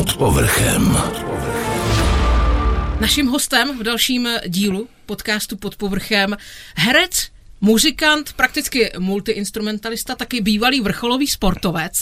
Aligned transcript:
Pod 0.00 0.16
povrchem. 0.16 0.96
Naším 3.00 3.26
hostem 3.26 3.78
v 3.78 3.82
dalším 3.82 4.28
dílu 4.48 4.88
podcastu 5.06 5.56
Pod 5.56 5.76
povrchem 5.76 6.36
herec, 6.76 7.28
muzikant, 7.60 8.32
prakticky 8.32 8.90
multiinstrumentalista, 8.98 10.14
taky 10.14 10.40
bývalý 10.40 10.80
vrcholový 10.80 11.26
sportovec. 11.26 12.00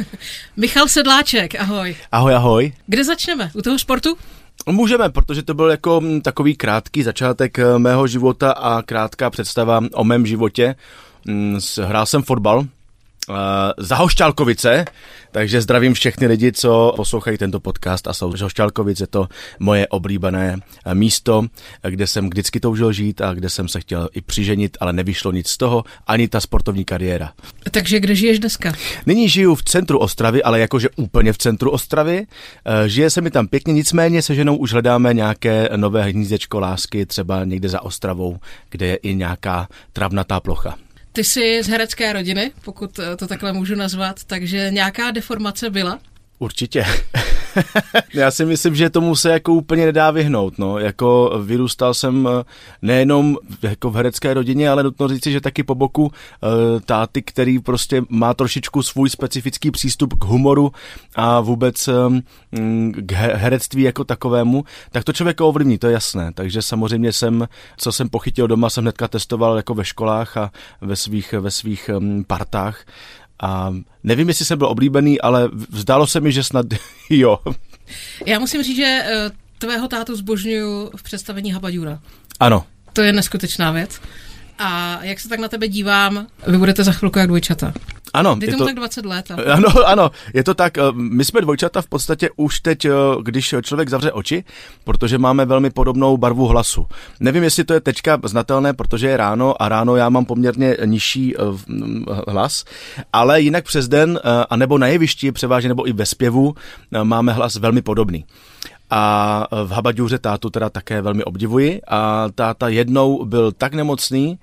Michal 0.56 0.88
Sedláček, 0.88 1.54
ahoj. 1.54 1.96
Ahoj, 2.12 2.34
ahoj. 2.34 2.72
Kde 2.86 3.04
začneme? 3.04 3.50
U 3.54 3.62
toho 3.62 3.78
sportu? 3.78 4.16
Můžeme, 4.70 5.08
protože 5.08 5.42
to 5.42 5.54
byl 5.54 5.70
jako 5.70 6.00
mm, 6.00 6.20
takový 6.20 6.56
krátký 6.56 7.02
začátek 7.02 7.58
eh, 7.58 7.78
mého 7.78 8.06
života 8.06 8.52
a 8.52 8.82
krátká 8.82 9.30
představa 9.30 9.80
o 9.92 10.04
mém 10.04 10.26
životě. 10.26 10.74
Mm, 11.24 11.58
Hrál 11.84 12.06
jsem 12.06 12.22
fotbal, 12.22 12.64
Uh, 13.28 13.34
za 13.78 13.96
Hošťálkovice, 13.96 14.84
takže 15.30 15.60
zdravím 15.60 15.94
všechny 15.94 16.26
lidi, 16.26 16.52
co 16.52 16.92
poslouchají 16.96 17.38
tento 17.38 17.60
podcast 17.60 18.08
a 18.08 18.12
jsou 18.12 18.36
z 18.36 18.40
Hošťálkovic. 18.40 19.00
Je 19.00 19.06
to 19.06 19.28
moje 19.58 19.88
oblíbené 19.88 20.56
eh, 20.86 20.94
místo, 20.94 21.44
kde 21.88 22.06
jsem 22.06 22.30
vždycky 22.30 22.60
toužil 22.60 22.92
žít 22.92 23.20
a 23.20 23.34
kde 23.34 23.50
jsem 23.50 23.68
se 23.68 23.80
chtěl 23.80 24.08
i 24.12 24.20
přiženit, 24.20 24.76
ale 24.80 24.92
nevyšlo 24.92 25.32
nic 25.32 25.48
z 25.48 25.56
toho, 25.56 25.84
ani 26.06 26.28
ta 26.28 26.40
sportovní 26.40 26.84
kariéra. 26.84 27.32
Takže 27.70 28.00
kde 28.00 28.14
žiješ 28.14 28.38
dneska? 28.38 28.72
Nyní 29.06 29.28
žiju 29.28 29.54
v 29.54 29.62
centru 29.62 29.98
Ostravy, 29.98 30.42
ale 30.42 30.60
jakože 30.60 30.88
úplně 30.96 31.32
v 31.32 31.38
centru 31.38 31.70
Ostravy. 31.70 32.26
Eh, 32.64 32.88
Žije 32.88 33.10
se 33.10 33.20
mi 33.20 33.30
tam 33.30 33.46
pěkně, 33.46 33.72
nicméně 33.72 34.22
se 34.22 34.34
ženou 34.34 34.56
už 34.56 34.72
hledáme 34.72 35.14
nějaké 35.14 35.68
nové 35.76 36.02
hnízdečko 36.02 36.60
lásky, 36.60 37.06
třeba 37.06 37.44
někde 37.44 37.68
za 37.68 37.82
Ostravou, 37.82 38.38
kde 38.70 38.86
je 38.86 38.96
i 38.96 39.14
nějaká 39.14 39.68
travnatá 39.92 40.40
plocha. 40.40 40.74
Ty 41.18 41.24
jsi 41.24 41.62
z 41.62 41.68
herecké 41.68 42.12
rodiny, 42.12 42.52
pokud 42.64 42.98
eh, 42.98 43.16
to 43.16 43.26
takhle 43.26 43.52
můžu 43.52 43.74
nazvat, 43.74 44.24
takže 44.24 44.70
nějaká 44.70 45.10
deformace 45.10 45.70
byla? 45.70 45.98
Určitě. 46.38 46.84
Já 48.14 48.30
si 48.30 48.44
myslím, 48.44 48.74
že 48.74 48.90
tomu 48.90 49.16
se 49.16 49.30
jako 49.30 49.52
úplně 49.52 49.86
nedá 49.86 50.10
vyhnout. 50.10 50.58
No. 50.58 50.78
Jako 50.78 51.40
vyrůstal 51.44 51.94
jsem 51.94 52.28
eh, 52.28 52.44
nejenom 52.82 53.36
jako 53.62 53.90
v 53.90 53.96
herecké 53.96 54.34
rodině, 54.34 54.70
ale 54.70 54.82
nutno 54.82 55.08
říci, 55.08 55.32
že 55.32 55.40
taky 55.40 55.62
po 55.62 55.74
boku 55.74 56.02
uh, 56.02 56.10
táty, 56.84 57.22
který 57.22 57.58
prostě 57.58 58.02
má 58.08 58.34
trošičku 58.34 58.82
svůj 58.82 59.10
specifický 59.10 59.70
přístup 59.70 60.14
k 60.18 60.24
humoru 60.24 60.72
a 61.14 61.40
vůbec 61.40 61.88
um, 61.88 62.92
k 62.92 63.12
herectví 63.12 63.82
jako 63.82 64.04
takovému, 64.04 64.64
tak 64.90 65.04
to 65.04 65.12
člověka 65.12 65.44
ovlivní, 65.44 65.78
to 65.78 65.86
je 65.86 65.92
jasné. 65.92 66.32
Takže 66.34 66.62
samozřejmě 66.62 67.12
jsem, 67.12 67.48
co 67.76 67.92
jsem 67.92 68.08
pochytil 68.08 68.46
doma, 68.48 68.70
jsem 68.70 68.84
hnedka 68.84 69.08
testoval 69.08 69.56
jako 69.56 69.74
ve 69.74 69.84
školách 69.84 70.36
a 70.36 70.50
ve 70.80 70.96
svých, 70.96 71.32
ve 71.32 71.50
svých 71.50 71.90
um, 71.96 72.24
partách 72.24 72.84
a 73.42 73.74
nevím, 74.04 74.28
jestli 74.28 74.44
jsem 74.44 74.58
byl 74.58 74.66
oblíbený, 74.66 75.20
ale 75.20 75.50
zdálo 75.72 76.06
se 76.06 76.20
mi, 76.20 76.32
že 76.32 76.42
snad 76.42 76.66
jo. 77.10 77.38
Já 78.26 78.38
musím 78.38 78.62
říct, 78.62 78.76
že 78.76 79.02
eh, 79.04 79.30
tvého 79.58 79.88
tátu 79.88 80.16
zbožňuju 80.16 80.90
v 80.96 81.02
představení 81.02 81.52
Habadura. 81.52 82.00
Ano. 82.40 82.64
To 82.92 83.02
je 83.02 83.12
neskutečná 83.12 83.72
věc. 83.72 84.00
A 84.58 84.98
jak 85.04 85.20
se 85.20 85.28
tak 85.28 85.40
na 85.40 85.48
tebe 85.48 85.68
dívám, 85.68 86.26
vy 86.46 86.58
budete 86.58 86.84
za 86.84 86.92
chvilku 86.92 87.18
jak 87.18 87.28
dvojčata. 87.28 87.72
Ano. 88.14 88.36
Je, 88.40 88.46
je 88.46 88.52
tomu 88.52 88.58
to, 88.58 88.64
tak 88.64 88.74
20 88.74 89.06
let. 89.06 89.30
A... 89.30 89.34
Ano, 89.52 89.68
ano, 89.86 90.10
je 90.34 90.44
to 90.44 90.54
tak. 90.54 90.78
Eh, 90.78 90.82
my 90.92 91.24
jsme 91.24 91.40
dvojčata 91.40 91.82
v 91.82 91.86
podstatě 91.86 92.30
už 92.36 92.60
teď, 92.60 92.84
eh, 92.84 92.90
když 93.22 93.54
člověk 93.62 93.88
zavře 93.88 94.12
oči, 94.12 94.44
protože 94.84 95.18
máme 95.18 95.44
velmi 95.44 95.70
podobnou 95.70 96.16
barvu 96.16 96.46
hlasu. 96.46 96.86
Nevím, 97.20 97.42
jestli 97.42 97.64
to 97.64 97.74
je 97.74 97.80
teďka 97.80 98.20
znatelné, 98.24 98.74
protože 98.74 99.08
je 99.08 99.16
ráno 99.16 99.62
a 99.62 99.68
ráno 99.68 99.96
já 99.96 100.08
mám 100.08 100.24
poměrně 100.24 100.76
nižší 100.84 101.34
eh, 101.36 101.40
hlas, 102.28 102.64
ale 103.12 103.40
jinak 103.40 103.64
přes 103.64 103.88
den, 103.88 104.20
anebo 104.50 104.78
na 104.78 104.86
jevišti 104.86 105.32
převážně, 105.32 105.68
nebo 105.68 105.88
i 105.88 105.92
ve 105.92 106.06
zpěvu, 106.06 106.54
máme 107.02 107.32
hlas 107.32 107.56
velmi 107.56 107.82
podobný 107.82 108.24
a 108.90 109.46
v 109.64 109.70
Habaďůře 109.70 110.18
tátu 110.18 110.50
teda 110.50 110.70
také 110.70 111.02
velmi 111.02 111.24
obdivuji 111.24 111.80
a 111.88 112.26
táta 112.34 112.68
jednou 112.68 113.24
byl 113.24 113.52
tak 113.52 113.74
nemocný, 113.74 114.38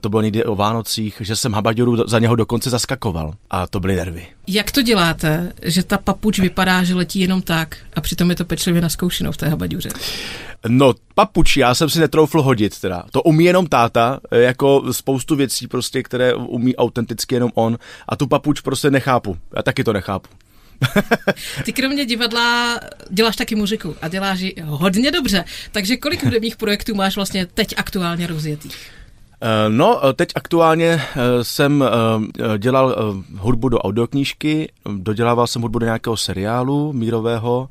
to 0.00 0.08
bylo 0.08 0.22
někdy 0.22 0.44
o 0.44 0.54
Vánocích, 0.54 1.16
že 1.20 1.36
jsem 1.36 1.52
Habaďuru 1.52 2.08
za 2.08 2.18
něho 2.18 2.36
dokonce 2.36 2.70
zaskakoval 2.70 3.34
a 3.50 3.66
to 3.66 3.80
byly 3.80 3.96
nervy. 3.96 4.26
Jak 4.46 4.70
to 4.70 4.82
děláte, 4.82 5.52
že 5.62 5.82
ta 5.82 5.98
papuč 5.98 6.38
vypadá, 6.38 6.84
že 6.84 6.94
letí 6.94 7.20
jenom 7.20 7.42
tak 7.42 7.76
a 7.96 8.00
přitom 8.00 8.30
je 8.30 8.36
to 8.36 8.44
pečlivě 8.44 8.82
naskoušeno 8.82 9.32
v 9.32 9.36
té 9.36 9.48
Habaďuře? 9.48 9.88
No, 10.68 10.94
papuč, 11.14 11.56
já 11.56 11.74
jsem 11.74 11.90
si 11.90 12.00
netroufl 12.00 12.42
hodit 12.42 12.80
teda. 12.80 13.02
To 13.10 13.22
umí 13.22 13.44
jenom 13.44 13.66
táta, 13.66 14.20
jako 14.30 14.82
spoustu 14.92 15.36
věcí 15.36 15.66
prostě, 15.66 16.02
které 16.02 16.34
umí 16.34 16.76
autenticky 16.76 17.34
jenom 17.34 17.50
on 17.54 17.78
a 18.08 18.16
tu 18.16 18.26
papuč 18.26 18.60
prostě 18.60 18.90
nechápu. 18.90 19.36
Já 19.56 19.62
taky 19.62 19.84
to 19.84 19.92
nechápu. 19.92 20.28
Ty 21.64 21.72
kromě 21.72 22.06
divadla 22.06 22.80
děláš 23.10 23.36
taky 23.36 23.54
muziku 23.54 23.96
a 24.02 24.08
děláš 24.08 24.40
ji 24.40 24.54
hodně 24.64 25.10
dobře. 25.10 25.44
Takže 25.72 25.96
kolik 25.96 26.24
hudebních 26.24 26.56
projektů 26.56 26.94
máš 26.94 27.16
vlastně 27.16 27.46
teď 27.46 27.74
aktuálně 27.76 28.26
rozjetých? 28.26 28.90
Eh, 29.40 29.68
no, 29.68 30.00
teď 30.16 30.28
aktuálně 30.34 30.86
eh, 30.86 31.44
jsem 31.44 31.84
eh, 31.84 32.58
dělal 32.58 33.14
hudbu 33.36 33.68
do 33.68 33.78
audioknížky, 33.78 34.72
dodělával 34.96 35.46
jsem 35.46 35.62
hudbu 35.62 35.78
do 35.78 35.86
nějakého 35.86 36.16
seriálu 36.16 36.92
mírového 36.92 37.68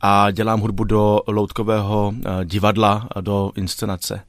a 0.00 0.30
dělám 0.30 0.60
hudbu 0.60 0.84
do 0.84 1.20
loutkového 1.26 2.14
divadla, 2.44 3.08
do 3.20 3.52
inscenace 3.56 4.20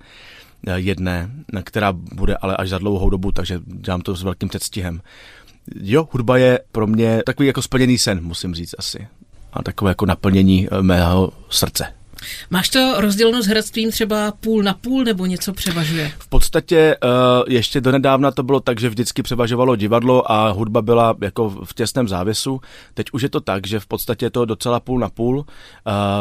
jedné, 0.75 1.31
která 1.63 1.91
bude 1.93 2.35
ale 2.35 2.55
až 2.55 2.69
za 2.69 2.77
dlouhou 2.77 3.09
dobu, 3.09 3.31
takže 3.31 3.59
dělám 3.65 4.01
to 4.01 4.15
s 4.15 4.23
velkým 4.23 4.49
předstihem 4.49 5.01
jo, 5.81 6.07
hudba 6.11 6.37
je 6.37 6.59
pro 6.71 6.87
mě 6.87 7.21
takový 7.25 7.47
jako 7.47 7.61
splněný 7.61 7.97
sen, 7.97 8.23
musím 8.23 8.55
říct 8.55 8.75
asi. 8.77 9.07
A 9.53 9.63
takové 9.63 9.91
jako 9.91 10.05
naplnění 10.05 10.67
eh, 10.71 10.81
mého 10.81 11.31
srdce. 11.49 11.93
Máš 12.49 12.69
to 12.69 13.01
rozděleno 13.01 13.43
s 13.43 13.47
herectvím 13.47 13.91
třeba 13.91 14.31
půl 14.31 14.63
na 14.63 14.73
půl 14.73 15.03
nebo 15.03 15.25
něco 15.25 15.53
převažuje? 15.53 16.11
V 16.19 16.27
podstatě 16.27 16.97
uh, 17.03 17.09
ještě 17.47 17.81
donedávna 17.81 18.31
to 18.31 18.43
bylo 18.43 18.59
tak, 18.59 18.79
že 18.79 18.89
vždycky 18.89 19.23
převažovalo 19.23 19.75
divadlo 19.75 20.31
a 20.31 20.49
hudba 20.49 20.81
byla 20.81 21.15
jako 21.21 21.49
v 21.49 21.73
těsném 21.73 22.07
závěsu. 22.07 22.61
Teď 22.93 23.07
už 23.11 23.21
je 23.21 23.29
to 23.29 23.39
tak, 23.39 23.67
že 23.67 23.79
v 23.79 23.87
podstatě 23.87 24.25
je 24.25 24.29
to 24.29 24.45
docela 24.45 24.79
půl 24.79 24.99
na 24.99 25.09
půl, 25.09 25.37
uh, 25.37 25.43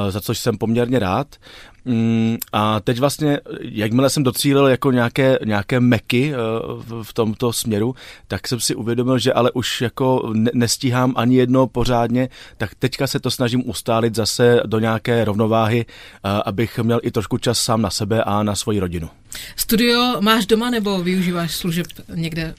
za 0.08 0.20
což 0.20 0.38
jsem 0.38 0.58
poměrně 0.58 0.98
rád. 0.98 1.36
Mm, 1.84 2.36
a 2.52 2.80
teď 2.80 2.98
vlastně, 2.98 3.40
jakmile 3.60 4.10
jsem 4.10 4.22
docílil 4.22 4.66
jako 4.66 4.90
nějaké, 4.90 5.38
nějaké 5.44 5.80
meky 5.80 6.32
uh, 6.32 7.02
v 7.02 7.12
tomto 7.12 7.52
směru, 7.52 7.94
tak 8.28 8.48
jsem 8.48 8.60
si 8.60 8.74
uvědomil, 8.74 9.18
že 9.18 9.32
ale 9.32 9.50
už 9.50 9.80
jako 9.80 10.32
nestíhám 10.54 11.14
ani 11.16 11.36
jedno 11.36 11.66
pořádně, 11.66 12.28
tak 12.56 12.74
teďka 12.74 13.06
se 13.06 13.20
to 13.20 13.30
snažím 13.30 13.70
ustálit 13.70 14.14
zase 14.14 14.60
do 14.66 14.78
nějaké 14.78 15.24
rovnováhy, 15.24 15.86
uh, 15.86 16.40
abych 16.44 16.78
měl 16.78 17.00
i 17.02 17.10
trošku 17.10 17.38
čas 17.38 17.60
sám 17.60 17.82
na 17.82 17.90
sebe 17.90 18.24
a 18.24 18.42
na 18.42 18.54
svoji 18.54 18.80
rodinu. 18.80 19.10
Studio 19.56 20.20
máš 20.20 20.46
doma 20.46 20.70
nebo 20.70 21.02
využíváš 21.02 21.56
služeb 21.56 21.86
někde 22.14 22.54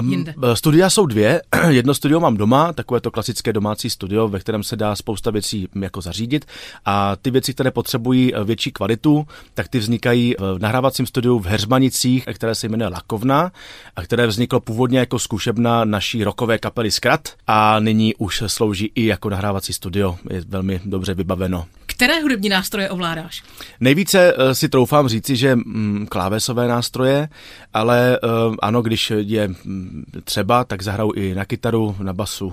Um, 0.00 0.24
studia 0.54 0.90
jsou 0.90 1.06
dvě. 1.06 1.42
Jedno 1.68 1.94
studio 1.94 2.20
mám 2.20 2.36
doma, 2.36 2.72
takové 2.72 3.00
to 3.00 3.10
klasické 3.10 3.52
domácí 3.52 3.90
studio, 3.90 4.28
ve 4.28 4.38
kterém 4.38 4.62
se 4.62 4.76
dá 4.76 4.96
spousta 4.96 5.30
věcí 5.30 5.68
jako 5.80 6.00
zařídit. 6.00 6.44
A 6.84 7.16
ty 7.16 7.30
věci, 7.30 7.54
které 7.54 7.70
potřebují 7.70 8.34
eh, 8.34 8.44
větší 8.44 8.72
kvalitu, 8.72 9.26
tak 9.54 9.68
ty 9.68 9.78
vznikají 9.78 10.34
v 10.38 10.58
nahrávacím 10.58 11.06
studiu 11.06 11.38
v 11.38 11.46
Heřmanicích, 11.46 12.24
které 12.34 12.54
se 12.54 12.68
jmenuje 12.68 12.88
Lakovna, 12.88 13.52
a 13.96 14.02
které 14.02 14.26
vzniklo 14.26 14.60
původně 14.60 14.98
jako 14.98 15.18
zkušebna 15.18 15.84
naší 15.84 16.24
rokové 16.24 16.58
kapely 16.58 16.90
Skrat 16.90 17.28
a 17.46 17.80
nyní 17.80 18.14
už 18.14 18.42
slouží 18.46 18.92
i 18.94 19.06
jako 19.06 19.30
nahrávací 19.30 19.72
studio. 19.72 20.16
Je 20.30 20.42
velmi 20.48 20.80
dobře 20.84 21.14
vybaveno. 21.14 21.66
Které 21.94 22.20
hudební 22.20 22.48
nástroje 22.48 22.90
ovládáš? 22.90 23.42
Nejvíce 23.80 24.34
eh, 24.36 24.54
si 24.54 24.68
troufám 24.68 25.08
říci, 25.08 25.36
že 25.36 25.56
mm, 25.56 26.06
klávesové 26.10 26.68
nástroje, 26.68 27.28
ale 27.74 28.16
eh, 28.16 28.28
ano, 28.62 28.82
když 28.82 29.12
je 29.16 29.48
mm, 29.48 30.04
třeba, 30.24 30.64
tak 30.64 30.82
zahraju 30.82 31.12
i 31.12 31.34
na 31.34 31.44
kytaru, 31.44 31.96
na 32.02 32.12
basu, 32.12 32.52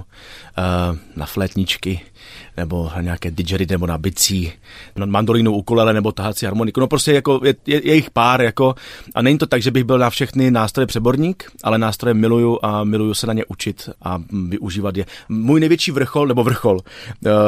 eh, 0.58 0.98
na 1.16 1.26
flétničky, 1.26 2.02
nebo 2.58 2.92
na 2.96 3.02
nějaké 3.02 3.32
didgery, 3.32 3.68
nebo 3.70 3.88
na 3.88 3.98
bicí, 3.98 4.52
na 4.96 5.06
mandolínu, 5.06 5.52
ukulele, 5.52 5.94
nebo 5.94 6.12
tahací 6.12 6.46
harmoniku. 6.46 6.80
No 6.80 6.88
prostě 6.88 7.14
jako 7.14 7.40
je, 7.44 7.56
je, 7.68 7.88
je, 7.88 7.96
jich 7.96 8.10
pár, 8.10 8.42
jako, 8.42 8.76
a 9.16 9.22
není 9.22 9.38
to 9.38 9.48
tak, 9.48 9.62
že 9.62 9.72
bych 9.72 9.84
byl 9.84 9.98
na 9.98 10.10
všechny 10.10 10.52
nástroje 10.52 10.88
přeborník, 10.88 11.52
ale 11.64 11.78
nástroje 11.78 12.14
miluju 12.14 12.60
a 12.62 12.84
miluju 12.84 13.14
se 13.14 13.28
na 13.28 13.34
ně 13.34 13.46
učit 13.46 13.90
a 14.02 14.22
využívat 14.50 14.98
je. 14.98 15.06
Můj 15.30 15.60
největší 15.60 15.92
vrchol, 15.92 16.28
nebo 16.28 16.44
vrchol, 16.44 16.80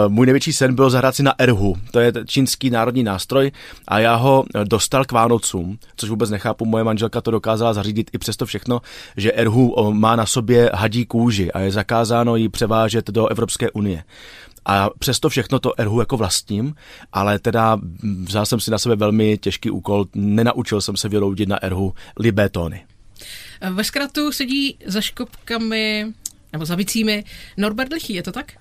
můj 0.07 0.25
největší 0.25 0.53
sen 0.53 0.75
byl 0.75 0.89
zahrát 0.89 1.15
si 1.15 1.23
na 1.23 1.33
erhu, 1.37 1.75
to 1.91 1.99
je 1.99 2.13
čínský 2.25 2.69
národní 2.69 3.03
nástroj 3.03 3.51
a 3.87 3.99
já 3.99 4.15
ho 4.15 4.45
dostal 4.63 5.05
k 5.05 5.11
Vánocům, 5.11 5.79
což 5.95 6.09
vůbec 6.09 6.29
nechápu, 6.29 6.65
moje 6.65 6.83
manželka 6.83 7.21
to 7.21 7.31
dokázala 7.31 7.73
zařídit 7.73 8.09
i 8.13 8.17
přesto 8.17 8.45
všechno, 8.45 8.81
že 9.17 9.31
erhu 9.31 9.93
má 9.93 10.15
na 10.15 10.25
sobě 10.25 10.71
hadí 10.73 11.05
kůži 11.05 11.51
a 11.51 11.59
je 11.59 11.71
zakázáno 11.71 12.35
ji 12.35 12.49
převážet 12.49 13.09
do 13.09 13.27
Evropské 13.27 13.71
unie. 13.71 14.03
A 14.65 14.89
přesto 14.99 15.29
všechno 15.29 15.59
to 15.59 15.79
erhu 15.79 15.99
jako 15.99 16.17
vlastním, 16.17 16.75
ale 17.13 17.39
teda 17.39 17.79
vzal 18.23 18.45
jsem 18.45 18.59
si 18.59 18.71
na 18.71 18.77
sebe 18.77 18.95
velmi 18.95 19.37
těžký 19.37 19.69
úkol, 19.69 20.05
nenaučil 20.15 20.81
jsem 20.81 20.97
se 20.97 21.09
vyloudit 21.09 21.49
na 21.49 21.63
erhu 21.63 21.93
libé 22.19 22.49
tóny. 22.49 22.85
Ve 23.71 23.83
zkratu 23.83 24.31
sedí 24.31 24.77
za 24.85 25.01
škopkami 25.01 26.05
nebo 26.53 26.65
za 26.65 26.75
bicími 26.75 27.23
Norbert 27.57 27.93
Lichý, 27.93 28.13
je 28.13 28.23
to 28.23 28.31
tak? 28.31 28.53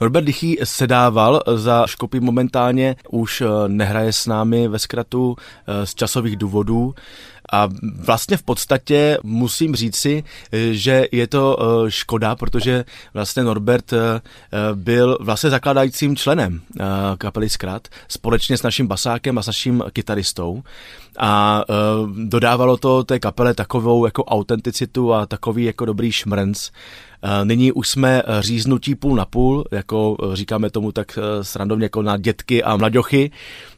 Norbert 0.00 0.24
Dychý 0.24 0.58
sedával 0.64 1.42
za 1.54 1.86
Škopy 1.86 2.20
momentálně, 2.20 2.96
už 3.10 3.40
eh, 3.40 3.46
nehraje 3.68 4.12
s 4.12 4.26
námi 4.26 4.68
ve 4.68 4.78
zkratu 4.78 5.36
z 5.84 5.94
časových 5.94 6.36
důvodů. 6.36 6.94
A 7.52 7.68
vlastně 8.04 8.36
v 8.36 8.42
podstatě 8.42 9.18
musím 9.22 9.76
říci, 9.76 10.24
že 10.70 11.06
je 11.12 11.26
to 11.26 11.58
eh, 11.60 11.90
škoda, 11.90 12.36
protože 12.36 12.84
vlastně 13.14 13.42
Norbert 13.42 13.92
eh, 13.92 14.20
byl 14.74 15.18
vlastně 15.20 15.50
zakládajícím 15.50 16.16
členem 16.16 16.60
eh, 16.80 16.84
kapely 17.18 17.48
Skrat 17.48 17.88
společně 18.08 18.58
s 18.58 18.62
naším 18.62 18.86
basákem 18.86 19.38
a 19.38 19.42
s 19.42 19.46
naším 19.46 19.84
kytaristou 19.92 20.62
a 21.18 21.64
dodávalo 22.24 22.76
to 22.76 23.04
té 23.04 23.18
kapele 23.18 23.54
takovou 23.54 24.04
jako 24.04 24.24
autenticitu 24.24 25.14
a 25.14 25.26
takový 25.26 25.64
jako 25.64 25.84
dobrý 25.84 26.12
šmrnc. 26.12 26.70
Nyní 27.44 27.72
už 27.72 27.88
jsme 27.88 28.22
říznutí 28.40 28.94
půl 28.94 29.16
na 29.16 29.24
půl, 29.24 29.64
jako 29.70 30.16
říkáme 30.32 30.70
tomu 30.70 30.92
tak 30.92 31.18
srandovně 31.42 31.84
jako 31.84 32.02
na 32.02 32.16
dětky 32.16 32.62
a 32.62 32.76
mlaďochy, 32.76 33.30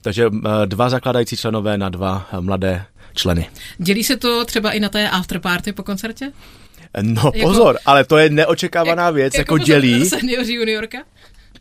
takže 0.02 0.30
dva 0.64 0.88
zakládající 0.88 1.36
členové 1.36 1.78
na 1.78 1.88
dva 1.88 2.26
mladé 2.40 2.84
členy. 3.18 3.48
Dělí 3.78 4.04
se 4.04 4.16
to 4.16 4.44
třeba 4.44 4.72
i 4.72 4.80
na 4.80 4.88
té 4.88 5.10
afterparty 5.10 5.72
po 5.72 5.82
koncertě? 5.82 6.32
No 7.02 7.32
jako, 7.34 7.48
pozor, 7.48 7.78
ale 7.86 8.04
to 8.04 8.18
je 8.18 8.30
neočekávaná 8.30 9.04
jak, 9.04 9.14
věc, 9.14 9.34
jako, 9.34 9.54
jako 9.54 9.66
dělí. 9.66 10.04
Seniori 10.08 10.52
juniorka? 10.52 10.98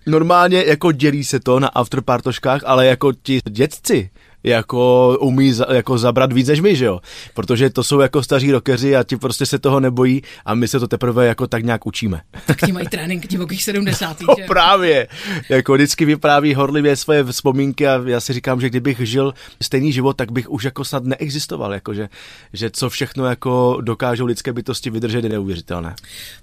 Normálně 0.06 0.64
jako 0.64 0.92
dělí 0.92 1.24
se 1.24 1.40
to 1.40 1.60
na 1.60 1.68
afterpartoškách, 1.68 2.62
ale 2.66 2.86
jako 2.86 3.14
ti 3.14 3.40
dětci, 3.50 4.10
jako 4.44 5.18
umí 5.22 5.54
za, 5.54 5.66
jako 5.74 5.98
zabrat 5.98 6.34
víc 6.34 6.48
než 6.48 6.60
my, 6.60 6.76
že 6.76 6.86
jo? 6.86 7.00
Protože 7.34 7.70
to 7.70 7.84
jsou 7.84 8.00
jako 8.00 8.24
staří 8.24 8.52
rokeři 8.52 8.96
a 8.96 9.04
ti 9.04 9.18
prostě 9.18 9.46
se 9.46 9.60
toho 9.60 9.80
nebojí 9.80 10.22
a 10.46 10.56
my 10.56 10.68
se 10.68 10.80
to 10.80 10.88
teprve 10.88 11.28
jako 11.28 11.48
tak 11.48 11.64
nějak 11.64 11.86
učíme. 11.86 12.22
Tak 12.46 12.58
ti 12.66 12.72
mají 12.72 12.88
trénink 12.88 13.28
divokých 13.28 13.64
70. 13.64 14.22
no, 14.22 14.36
právě. 14.48 15.08
Jako 15.50 15.74
vždycky 15.74 16.06
vypráví 16.06 16.54
horlivě 16.54 16.96
svoje 16.96 17.24
vzpomínky 17.24 17.88
a 17.88 18.02
já 18.06 18.20
si 18.20 18.34
říkám, 18.34 18.62
že 18.62 18.70
kdybych 18.70 19.00
žil 19.00 19.34
stejný 19.62 19.92
život, 19.92 20.18
tak 20.18 20.32
bych 20.32 20.50
už 20.50 20.64
jako 20.64 20.86
snad 20.86 21.04
neexistoval, 21.04 21.74
jako 21.74 21.94
že, 21.94 22.10
že 22.54 22.70
co 22.70 22.90
všechno 22.90 23.26
jako 23.26 23.78
dokážou 23.82 24.26
lidské 24.26 24.54
bytosti 24.54 24.90
vydržet 24.90 25.24
je 25.24 25.30
neuvěřitelné. 25.30 25.96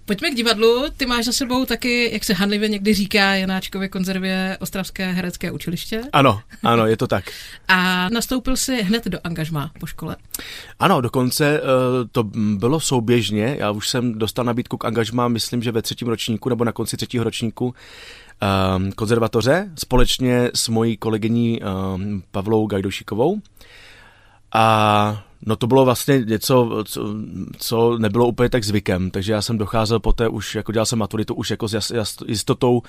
Pojďme 0.05 0.31
k 0.31 0.35
divadlu. 0.35 0.85
Ty 0.97 1.07
máš 1.07 1.25
za 1.25 1.33
sebou 1.33 1.65
taky, 1.65 2.11
jak 2.13 2.25
se 2.25 2.35
hanlivě 2.35 2.69
někdy 2.69 2.95
říká 2.95 3.35
Janáčkově 3.35 3.89
konzervě 3.89 4.57
Ostravské 4.61 5.13
herecké 5.13 5.51
učiliště. 5.51 6.03
Ano, 6.13 6.41
ano, 6.63 6.87
je 6.87 6.97
to 6.97 7.07
tak. 7.07 7.25
a 7.69 7.94
nastoupil 8.13 8.57
si 8.57 8.83
hned 8.83 9.05
do 9.05 9.19
angažmá 9.25 9.71
po 9.81 9.87
škole. 9.87 10.17
Ano, 10.79 11.01
dokonce 11.01 11.61
uh, 11.61 11.67
to 12.13 12.23
bylo 12.35 12.81
souběžně. 12.81 13.57
Já 13.59 13.71
už 13.71 13.89
jsem 13.89 14.19
dostal 14.19 14.45
nabídku 14.45 14.77
k 14.77 14.85
angažmá, 14.85 15.29
myslím, 15.29 15.63
že 15.63 15.73
ve 15.73 15.83
třetím 15.83 16.09
ročníku 16.09 16.49
nebo 16.49 16.65
na 16.65 16.73
konci 16.73 16.97
třetího 16.97 17.25
ročníku 17.25 17.67
uh, 17.67 18.91
konzervatoře 18.97 19.71
společně 19.79 20.51
s 20.55 20.69
mojí 20.69 20.97
kolegyní 20.97 21.61
uh, 21.61 22.01
Pavlou 22.31 22.67
Gajdošikovou. 22.67 23.41
A 24.53 25.25
No 25.47 25.57
to 25.57 25.67
bylo 25.67 25.85
vlastně 25.85 26.19
něco, 26.19 26.85
co, 26.85 27.15
co 27.59 27.99
nebylo 27.99 28.27
úplně 28.27 28.49
tak 28.49 28.65
zvykem, 28.65 29.11
takže 29.11 29.33
já 29.33 29.43
jsem 29.43 29.59
docházel 29.59 30.01
poté 30.01 30.29
už, 30.29 30.55
jako 30.55 30.73
dělal 30.73 30.87
jsem 30.87 30.99
maturitu 30.99 31.35
už 31.35 31.51
jako 31.51 31.69
s 31.69 31.73
jas, 31.73 31.91
jas, 31.91 32.17
jistotou 32.27 32.77
uh, 32.77 32.83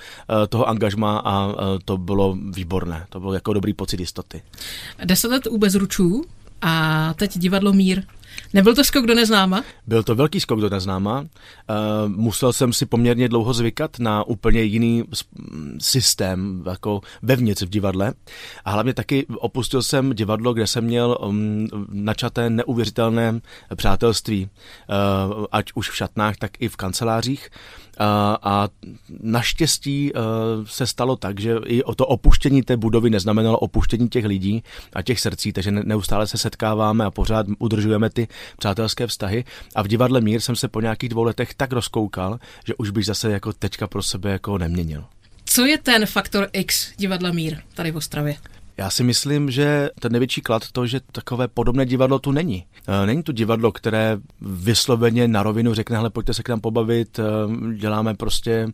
toho 0.48 0.68
angažma 0.68 1.18
a 1.18 1.46
uh, 1.46 1.54
to 1.84 1.98
bylo 1.98 2.36
výborné, 2.50 3.06
to 3.08 3.20
bylo 3.20 3.34
jako 3.34 3.52
dobrý 3.52 3.72
pocit 3.72 4.00
jistoty. 4.00 4.42
Deset 5.04 5.30
let 5.30 5.46
u 5.46 5.58
bezručů 5.58 6.24
a 6.62 7.14
teď 7.14 7.38
divadlo 7.38 7.72
Mír. 7.72 8.02
Nebyl 8.54 8.74
to 8.74 8.84
skok 8.84 9.06
do 9.06 9.14
neznáma? 9.14 9.64
Byl 9.86 10.02
to 10.02 10.14
velký 10.14 10.40
skok 10.40 10.60
do 10.60 10.70
neznáma. 10.70 11.20
Uh, 11.20 11.26
musel 12.08 12.52
jsem 12.52 12.72
si 12.72 12.86
poměrně 12.86 13.28
dlouho 13.28 13.54
zvykat 13.54 13.98
na 13.98 14.24
úplně 14.24 14.62
jiný 14.62 15.04
systém, 15.78 16.62
jako 16.66 17.00
vevnitř 17.22 17.62
v 17.62 17.68
divadle. 17.68 18.14
A 18.64 18.70
hlavně 18.70 18.94
taky 18.94 19.26
opustil 19.26 19.82
jsem 19.82 20.14
divadlo, 20.14 20.54
kde 20.54 20.66
jsem 20.66 20.84
měl 20.84 21.18
um, 21.20 21.68
načaté 21.92 22.50
neuvěřitelné 22.50 23.40
přátelství, 23.76 24.48
uh, 24.48 25.44
ať 25.52 25.72
už 25.74 25.90
v 25.90 25.96
šatnách, 25.96 26.36
tak 26.36 26.50
i 26.58 26.68
v 26.68 26.76
kancelářích. 26.76 27.48
A, 27.50 27.85
a 27.98 28.68
naštěstí 29.22 30.12
uh, 30.12 30.20
se 30.64 30.86
stalo 30.86 31.16
tak, 31.16 31.40
že 31.40 31.56
i 31.66 31.82
o 31.82 31.94
to 31.94 32.06
opuštění 32.06 32.62
té 32.62 32.76
budovy 32.76 33.10
neznamenalo 33.10 33.58
opuštění 33.58 34.08
těch 34.08 34.24
lidí 34.24 34.62
a 34.92 35.02
těch 35.02 35.20
srdcí, 35.20 35.52
takže 35.52 35.70
neustále 35.70 36.26
se 36.26 36.38
setkáváme 36.38 37.04
a 37.04 37.10
pořád 37.10 37.46
udržujeme 37.58 38.10
ty 38.10 38.28
přátelské 38.58 39.06
vztahy. 39.06 39.44
A 39.74 39.82
v 39.82 39.88
divadle 39.88 40.20
Mír 40.20 40.40
jsem 40.40 40.56
se 40.56 40.68
po 40.68 40.80
nějakých 40.80 41.08
dvou 41.08 41.22
letech 41.22 41.54
tak 41.54 41.72
rozkoukal, 41.72 42.38
že 42.64 42.74
už 42.74 42.90
bych 42.90 43.06
zase 43.06 43.30
jako 43.30 43.52
teďka 43.52 43.86
pro 43.86 44.02
sebe 44.02 44.30
jako 44.30 44.58
neměnil. 44.58 45.04
Co 45.44 45.64
je 45.64 45.78
ten 45.78 46.06
faktor 46.06 46.48
X 46.52 46.92
divadla 46.96 47.32
Mír 47.32 47.58
tady 47.74 47.90
v 47.90 47.96
Ostravě? 47.96 48.36
Já 48.78 48.90
si 48.90 49.04
myslím, 49.04 49.50
že 49.50 49.90
ten 50.00 50.12
největší 50.12 50.40
klad 50.40 50.62
to, 50.72 50.86
že 50.86 51.00
takové 51.12 51.48
podobné 51.48 51.86
divadlo 51.86 52.18
tu 52.18 52.32
není. 52.32 52.64
E, 53.02 53.06
není 53.06 53.22
tu 53.22 53.32
divadlo, 53.32 53.72
které 53.72 54.18
vysloveně 54.40 55.28
na 55.28 55.42
rovinu 55.42 55.74
řekne, 55.74 55.96
hele, 55.96 56.10
pojďte 56.10 56.34
se 56.34 56.42
k 56.42 56.48
nám 56.48 56.60
pobavit, 56.60 57.18
e, 57.18 57.22
děláme 57.76 58.14
prostě 58.14 58.50
e, 58.50 58.68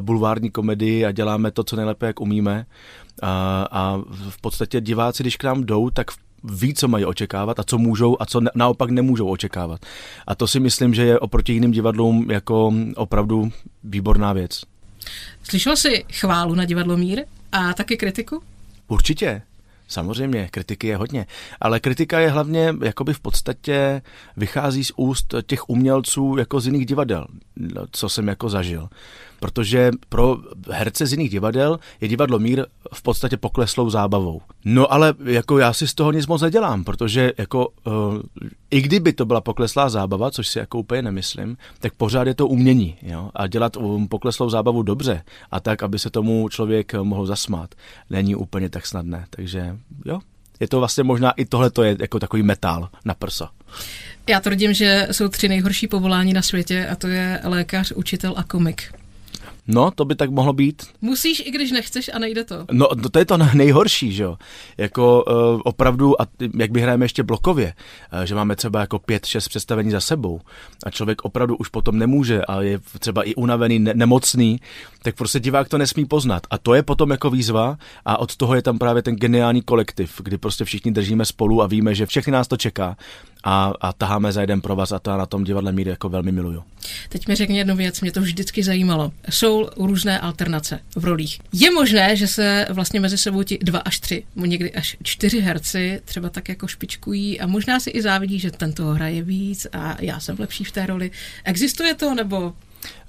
bulvární 0.00 0.50
komedii 0.50 1.04
a 1.04 1.12
děláme 1.12 1.50
to, 1.50 1.64
co 1.64 1.76
nejlépe, 1.76 2.06
jak 2.06 2.20
umíme. 2.20 2.66
A, 3.22 3.66
a 3.70 3.98
v 4.30 4.40
podstatě 4.40 4.80
diváci, 4.80 5.22
když 5.22 5.36
k 5.36 5.44
nám 5.44 5.64
jdou, 5.64 5.90
tak 5.90 6.06
ví, 6.44 6.74
co 6.74 6.88
mají 6.88 7.04
očekávat 7.04 7.60
a 7.60 7.64
co 7.64 7.78
můžou 7.78 8.16
a 8.20 8.26
co 8.26 8.40
naopak 8.54 8.90
nemůžou 8.90 9.28
očekávat. 9.28 9.80
A 10.26 10.34
to 10.34 10.46
si 10.46 10.60
myslím, 10.60 10.94
že 10.94 11.04
je 11.04 11.18
oproti 11.18 11.52
jiným 11.52 11.70
divadlům 11.70 12.30
jako 12.30 12.74
opravdu 12.96 13.52
výborná 13.84 14.32
věc. 14.32 14.62
Slyšel 15.42 15.76
jsi 15.76 16.04
chválu 16.12 16.54
na 16.54 16.64
divadlo 16.64 16.96
Mír 16.96 17.24
a 17.52 17.72
taky 17.72 17.96
kritiku? 17.96 18.42
Určitě. 18.90 19.42
Samozřejmě, 19.88 20.48
kritiky 20.50 20.86
je 20.86 20.96
hodně, 20.96 21.26
ale 21.60 21.80
kritika 21.80 22.20
je 22.20 22.30
hlavně, 22.30 22.74
jakoby 22.84 23.14
v 23.14 23.20
podstatě 23.20 24.02
vychází 24.36 24.84
z 24.84 24.92
úst 24.96 25.34
těch 25.46 25.68
umělců 25.68 26.36
jako 26.38 26.60
z 26.60 26.66
jiných 26.66 26.86
divadel, 26.86 27.26
co 27.90 28.08
jsem 28.08 28.28
jako 28.28 28.48
zažil 28.48 28.88
protože 29.40 29.90
pro 30.08 30.36
herce 30.70 31.06
z 31.06 31.12
jiných 31.12 31.30
divadel 31.30 31.78
je 32.00 32.08
divadlo 32.08 32.38
Mír 32.38 32.66
v 32.94 33.02
podstatě 33.02 33.36
pokleslou 33.36 33.90
zábavou. 33.90 34.40
No 34.64 34.92
ale 34.92 35.14
jako 35.24 35.58
já 35.58 35.72
si 35.72 35.88
z 35.88 35.94
toho 35.94 36.12
nic 36.12 36.26
moc 36.26 36.42
nedělám, 36.42 36.84
protože 36.84 37.32
jako 37.38 37.68
uh, 37.68 37.94
i 38.70 38.80
kdyby 38.80 39.12
to 39.12 39.24
byla 39.24 39.40
pokleslá 39.40 39.88
zábava, 39.88 40.30
což 40.30 40.48
si 40.48 40.58
jako 40.58 40.78
úplně 40.78 41.02
nemyslím, 41.02 41.56
tak 41.78 41.94
pořád 41.94 42.26
je 42.26 42.34
to 42.34 42.46
umění. 42.46 42.96
Jo? 43.02 43.30
A 43.34 43.46
dělat 43.46 43.76
um, 43.76 44.08
pokleslou 44.08 44.50
zábavu 44.50 44.82
dobře 44.82 45.22
a 45.50 45.60
tak, 45.60 45.82
aby 45.82 45.98
se 45.98 46.10
tomu 46.10 46.48
člověk 46.48 46.94
mohl 46.94 47.26
zasmát, 47.26 47.74
není 48.10 48.34
úplně 48.34 48.68
tak 48.68 48.86
snadné. 48.86 49.26
Takže 49.30 49.76
jo, 50.04 50.20
je 50.60 50.68
to 50.68 50.78
vlastně 50.78 51.04
možná 51.04 51.30
i 51.30 51.44
tohle 51.44 51.70
to 51.70 51.82
je 51.82 51.96
jako 52.00 52.18
takový 52.18 52.42
metal 52.42 52.88
na 53.04 53.14
prso. 53.14 53.48
Já 54.28 54.40
tvrdím, 54.40 54.74
že 54.74 55.08
jsou 55.12 55.28
tři 55.28 55.48
nejhorší 55.48 55.88
povolání 55.88 56.32
na 56.32 56.42
světě 56.42 56.86
a 56.86 56.96
to 56.96 57.06
je 57.06 57.40
lékař, 57.44 57.92
učitel 57.96 58.34
a 58.36 58.42
komik. 58.42 58.99
No, 59.68 59.90
to 59.90 60.04
by 60.04 60.14
tak 60.14 60.30
mohlo 60.30 60.52
být. 60.52 60.82
Musíš, 61.00 61.42
i 61.46 61.50
když 61.50 61.72
nechceš 61.72 62.10
a 62.14 62.18
nejde 62.18 62.44
to. 62.44 62.66
No, 62.72 62.88
to 63.10 63.18
je 63.18 63.24
to 63.24 63.36
nejhorší, 63.36 64.12
že 64.12 64.22
jo. 64.22 64.36
Jako 64.78 65.24
uh, 65.24 65.60
opravdu, 65.64 66.22
a 66.22 66.26
jak 66.58 66.70
by 66.70 66.80
hrajeme 66.80 67.04
ještě 67.04 67.22
blokově, 67.22 67.74
uh, 68.12 68.22
že 68.22 68.34
máme 68.34 68.56
třeba 68.56 68.80
jako 68.80 68.98
pět, 68.98 69.26
šest 69.26 69.48
představení 69.48 69.90
za 69.90 70.00
sebou 70.00 70.40
a 70.86 70.90
člověk 70.90 71.24
opravdu 71.24 71.56
už 71.56 71.68
potom 71.68 71.98
nemůže 71.98 72.42
a 72.44 72.62
je 72.62 72.78
třeba 72.98 73.22
i 73.22 73.34
unavený, 73.34 73.78
ne- 73.78 73.94
nemocný, 73.94 74.60
tak 75.02 75.14
prostě 75.14 75.40
divák 75.40 75.68
to 75.68 75.78
nesmí 75.78 76.04
poznat. 76.04 76.46
A 76.50 76.58
to 76.58 76.74
je 76.74 76.82
potom 76.82 77.10
jako 77.10 77.30
výzva 77.30 77.78
a 78.04 78.18
od 78.18 78.36
toho 78.36 78.54
je 78.54 78.62
tam 78.62 78.78
právě 78.78 79.02
ten 79.02 79.16
geniální 79.16 79.62
kolektiv, 79.62 80.20
kdy 80.24 80.38
prostě 80.38 80.64
všichni 80.64 80.92
držíme 80.92 81.24
spolu 81.24 81.62
a 81.62 81.66
víme, 81.66 81.94
že 81.94 82.06
všechny 82.06 82.32
nás 82.32 82.48
to 82.48 82.56
čeká 82.56 82.96
a, 83.44 83.72
a 83.80 83.92
taháme 83.92 84.32
za 84.32 84.40
jeden 84.40 84.60
pro 84.60 84.76
vás 84.76 84.92
a 84.92 84.98
to 84.98 85.16
na 85.16 85.26
tom 85.26 85.44
divadle 85.44 85.72
míry 85.72 85.90
jako 85.90 86.08
velmi 86.08 86.32
miluju. 86.32 86.62
Teď 87.08 87.28
mi 87.28 87.34
řekni 87.34 87.58
jednu 87.58 87.76
věc, 87.76 88.00
mě 88.00 88.12
to 88.12 88.20
vždycky 88.20 88.62
zajímalo. 88.62 89.12
Jsou 89.30 89.68
různé 89.76 90.20
alternace 90.20 90.80
v 90.96 91.04
rolích. 91.04 91.40
Je 91.52 91.70
možné, 91.70 92.16
že 92.16 92.26
se 92.26 92.66
vlastně 92.70 93.00
mezi 93.00 93.18
sebou 93.18 93.42
ti 93.42 93.58
dva 93.62 93.78
až 93.78 94.00
tři, 94.00 94.24
někdy 94.36 94.72
až 94.72 94.96
čtyři 95.02 95.40
herci 95.40 96.00
třeba 96.04 96.28
tak 96.28 96.48
jako 96.48 96.66
špičkují 96.66 97.40
a 97.40 97.46
možná 97.46 97.80
si 97.80 97.90
i 97.90 98.02
závidí, 98.02 98.38
že 98.38 98.50
tento 98.50 98.84
hraje 98.84 99.22
víc 99.22 99.66
a 99.72 99.96
já 100.00 100.20
jsem 100.20 100.36
lepší 100.38 100.64
v 100.64 100.72
té 100.72 100.86
roli. 100.86 101.10
Existuje 101.44 101.94
to 101.94 102.14
nebo 102.14 102.52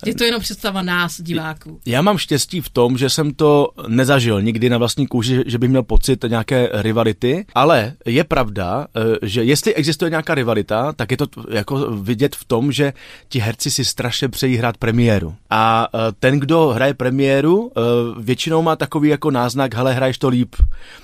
je 0.05 0.15
to 0.15 0.23
jenom 0.23 0.41
představa 0.41 0.81
nás, 0.81 1.21
diváků. 1.21 1.79
Já 1.85 2.01
mám 2.01 2.17
štěstí 2.17 2.61
v 2.61 2.69
tom, 2.69 2.97
že 2.97 3.09
jsem 3.09 3.33
to 3.33 3.69
nezažil 3.87 4.41
nikdy 4.41 4.69
na 4.69 4.77
vlastní 4.77 5.07
kůži, 5.07 5.43
že 5.45 5.57
bych 5.57 5.69
měl 5.69 5.83
pocit 5.83 6.25
nějaké 6.27 6.69
rivality, 6.73 7.45
ale 7.55 7.93
je 8.05 8.23
pravda, 8.23 8.87
eh, 8.95 9.27
že 9.27 9.43
jestli 9.43 9.75
existuje 9.75 10.09
nějaká 10.09 10.35
rivalita, 10.35 10.93
tak 10.93 11.11
je 11.11 11.17
to 11.17 11.25
jako 11.49 11.77
vidět 11.91 12.35
v 12.35 12.45
tom, 12.45 12.71
že 12.71 12.93
ti 13.29 13.39
herci 13.39 13.71
si 13.71 13.85
strašně 13.85 14.29
přejí 14.29 14.57
hrát 14.57 14.77
premiéru. 14.77 15.35
A 15.49 15.87
eh, 15.93 15.97
ten, 16.19 16.39
kdo 16.39 16.67
hraje 16.67 16.93
premiéru, 16.93 17.71
eh, 17.77 17.81
většinou 18.21 18.61
má 18.61 18.75
takový 18.75 19.09
jako 19.09 19.31
náznak, 19.31 19.75
hele, 19.75 19.93
hraješ 19.93 20.17
to 20.17 20.29
líp. 20.29 20.55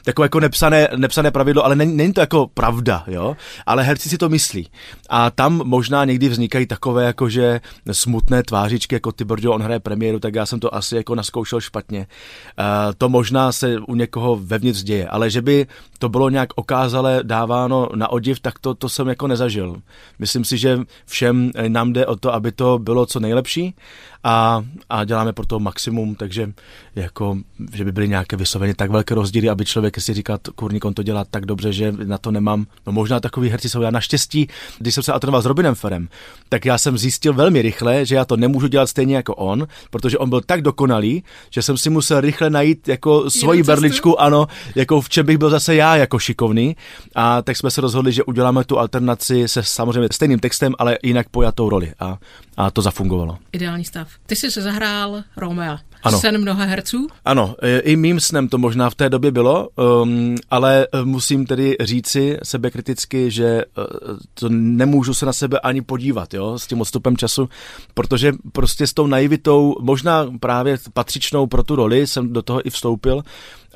Takové 0.04 0.26
jako 0.26 0.40
nepsané, 0.40 0.88
nepsané 0.96 1.32
pravidlo, 1.32 1.66
ale 1.66 1.76
není, 1.76 1.98
není 1.98 2.14
to 2.14 2.22
jako 2.22 2.48
pravda, 2.54 3.04
jo? 3.08 3.38
Ale 3.66 3.84
herci 3.84 4.10
si 4.10 4.18
to 4.18 4.30
myslí. 4.30 4.68
A 5.10 5.30
tam 5.30 5.62
možná 5.66 6.06
někdy 6.06 6.30
vznikají 6.30 6.66
takové 6.66 7.04
jakože 7.04 7.62
smutné 7.92 8.44
tváře 8.44 8.57
tvářičky, 8.58 8.96
jako 8.96 9.12
ty 9.12 9.26
Bordeaux, 9.26 9.56
on 9.56 9.62
hraje 9.62 9.80
premiéru, 9.80 10.20
tak 10.20 10.36
já 10.36 10.46
jsem 10.46 10.60
to 10.60 10.76
asi 10.76 10.96
jako 10.96 11.16
naskoušel 11.16 11.62
špatně. 11.62 12.00
Uh, 12.00 12.66
to 12.98 13.10
možná 13.10 13.52
se 13.52 13.80
u 13.80 13.96
někoho 13.96 14.36
vevnitř 14.36 14.84
děje, 14.84 15.08
ale 15.08 15.30
že 15.30 15.42
by 15.42 15.68
to 16.00 16.10
bylo 16.10 16.30
nějak 16.30 16.50
okázale 16.56 17.20
dáváno 17.24 17.90
na 17.96 18.08
odiv, 18.12 18.40
tak 18.40 18.60
to, 18.60 18.74
to 18.74 18.90
jsem 18.90 19.08
jako 19.08 19.28
nezažil. 19.28 19.82
Myslím 20.20 20.46
si, 20.46 20.58
že 20.58 20.80
všem 21.06 21.52
nám 21.68 21.94
jde 21.94 22.06
o 22.06 22.16
to, 22.16 22.34
aby 22.34 22.52
to 22.52 22.80
bylo 22.80 23.06
co 23.06 23.20
nejlepší 23.20 23.76
a, 24.24 24.66
a 24.90 25.04
děláme 25.04 25.34
pro 25.34 25.46
to 25.46 25.60
maximum, 25.60 26.16
takže 26.16 26.54
jako, 26.96 27.38
že 27.74 27.86
by 27.86 27.92
byly 27.92 28.08
nějaké 28.08 28.36
vysloveně 28.36 28.76
tak 28.76 28.92
velké 28.92 29.16
rozdíly, 29.16 29.50
aby 29.50 29.66
člověk 29.66 30.02
si 30.02 30.14
říkal, 30.14 30.38
kurník, 30.56 30.86
on 30.86 30.94
to 30.94 31.04
dělá 31.04 31.26
tak 31.26 31.46
dobře, 31.46 31.74
že 31.74 31.92
na 31.92 32.18
to 32.18 32.32
nemám. 32.32 32.66
No 32.86 32.94
možná 32.94 33.20
takový 33.20 33.50
herci 33.50 33.70
jsou. 33.70 33.82
Já 33.82 33.92
naštěstí, 33.92 34.48
když 34.80 34.94
jsem 34.94 35.04
se 35.04 35.14
alternoval 35.14 35.42
s 35.42 35.46
Robinem 35.46 35.76
Ferem, 35.76 36.10
tak 36.50 36.66
já 36.66 36.78
jsem 36.78 36.98
zjistil 36.98 37.34
velmi 37.34 37.62
rychle, 37.62 38.06
že 38.06 38.16
já 38.16 38.26
to 38.26 38.38
nemůžu 38.38 38.68
dělat 38.68 38.88
stejně 38.88 39.16
jako 39.16 39.36
on, 39.36 39.68
protože 39.90 40.18
on 40.18 40.30
byl 40.30 40.42
tak 40.42 40.62
dokonalý, 40.62 41.24
že 41.50 41.62
jsem 41.62 41.78
si 41.78 41.90
musel 41.90 42.22
rychle 42.22 42.50
najít 42.50 42.88
jako 42.88 43.30
svoji 43.30 43.64
berličku, 43.64 44.22
ano, 44.22 44.48
jako 44.76 45.02
v 45.02 45.10
čem 45.10 45.26
bych 45.26 45.38
byl 45.38 45.50
zase 45.50 45.76
já 45.76 45.96
jako 45.96 46.20
šikovný. 46.20 46.76
A 47.16 47.42
tak 47.42 47.58
jsme 47.58 47.72
se 47.72 47.82
rozhodli, 47.82 48.12
že 48.12 48.24
uděláme 48.24 48.64
tu 48.64 48.80
alternaci 48.80 49.48
se 49.48 49.64
samozřejmě 49.64 50.08
stejným 50.12 50.40
textem, 50.40 50.74
ale 50.80 50.98
jinak 51.04 51.30
pojatou 51.30 51.70
roli. 51.70 51.94
A, 52.00 52.18
a 52.58 52.72
to 52.72 52.82
zafungovalo. 52.82 53.38
Ideální 53.52 53.86
stav. 53.86 54.08
Ty 54.26 54.36
jsi 54.36 54.52
se 54.52 54.62
zahrál 54.62 55.24
Romea. 55.38 55.80
Ano. 56.04 56.20
Sen 56.20 56.42
mnoha 56.42 56.66
herců? 56.66 57.08
Ano, 57.26 57.56
i 57.84 57.96
mým 57.96 58.20
snem 58.20 58.48
to 58.48 58.58
možná 58.58 58.90
v 58.90 58.96
té 58.96 59.10
době 59.10 59.32
bylo, 59.32 59.70
um, 59.76 60.36
ale 60.50 60.88
eh, 60.94 61.06
musím 61.06 61.46
tedy 61.46 61.76
říci 61.80 62.38
sebekriticky, 62.44 63.32
že 63.32 63.66
uh, 63.78 64.18
to 64.34 64.50
nemůžu 64.50 65.14
se 65.14 65.26
na 65.26 65.34
sebe 65.34 65.60
ani 65.60 65.82
podívat, 65.82 66.34
jo, 66.34 66.60
s 66.60 66.68
tím 66.68 66.82
odstupem 66.82 67.18
času, 67.18 67.50
protože 67.94 68.34
prostě 68.52 68.88
s 68.88 68.94
tou 68.94 69.08
naivitou, 69.08 69.76
možná 69.82 70.26
právě 70.40 70.78
patřičnou 70.94 71.48
pro 71.48 71.64
tu 71.64 71.76
roli 71.76 72.08
jsem 72.08 72.34
do 72.34 72.42
toho 72.42 72.68
i 72.68 72.70
vstoupil 72.70 73.24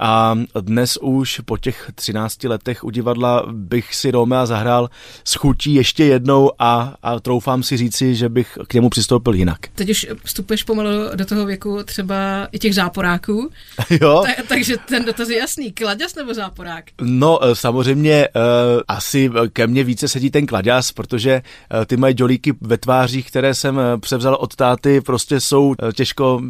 a 0.01 0.36
dnes 0.62 0.98
už 0.98 1.41
po 1.46 1.58
těch 1.58 1.91
13 1.96 2.43
letech 2.43 2.84
u 2.84 2.89
divadla 2.89 3.43
bych 3.51 3.96
si 3.96 4.12
Romea 4.12 4.46
zahrál 4.46 4.89
s 5.24 5.36
chutí 5.36 5.74
ještě 5.74 6.05
jednou 6.05 6.51
a, 6.60 6.96
a 7.03 7.20
troufám 7.20 7.63
si 7.63 7.77
říci, 7.77 8.15
že 8.15 8.29
bych 8.29 8.58
k 8.67 8.74
němu 8.74 8.89
přistoupil 8.89 9.34
jinak. 9.34 9.60
Teď 9.75 9.89
už 9.89 10.08
vstupuješ 10.24 10.63
pomalu 10.63 10.89
do 11.15 11.25
toho 11.25 11.46
věku 11.46 11.84
třeba 11.84 12.48
i 12.51 12.60
těch 12.60 12.75
záporáků. 12.75 13.50
Jo. 14.01 14.24
Ta, 14.25 14.43
takže 14.48 14.77
ten 14.77 15.05
dotaz 15.05 15.29
je 15.29 15.38
jasný. 15.38 15.72
Kladěs 15.72 16.15
nebo 16.15 16.34
záporák? 16.34 16.86
No 17.01 17.39
eh, 17.43 17.55
samozřejmě 17.55 18.27
uh, 18.27 18.41
asi 18.88 19.31
ke 19.53 19.67
mně 19.67 19.84
více 19.84 20.08
sedí 20.08 20.31
ten 20.31 20.46
kladěs, 20.46 20.91
protože 20.91 21.41
uh, 21.74 21.86
ty 21.86 21.98
mají 21.98 22.15
jolíky 22.17 22.53
ve 22.62 22.77
tvářích, 22.77 23.27
které 23.27 23.55
jsem 23.55 23.79
převzal 24.00 24.38
od 24.39 24.55
táty, 24.55 25.01
prostě 25.01 25.39
jsou 25.39 25.75
těžko 25.93 26.41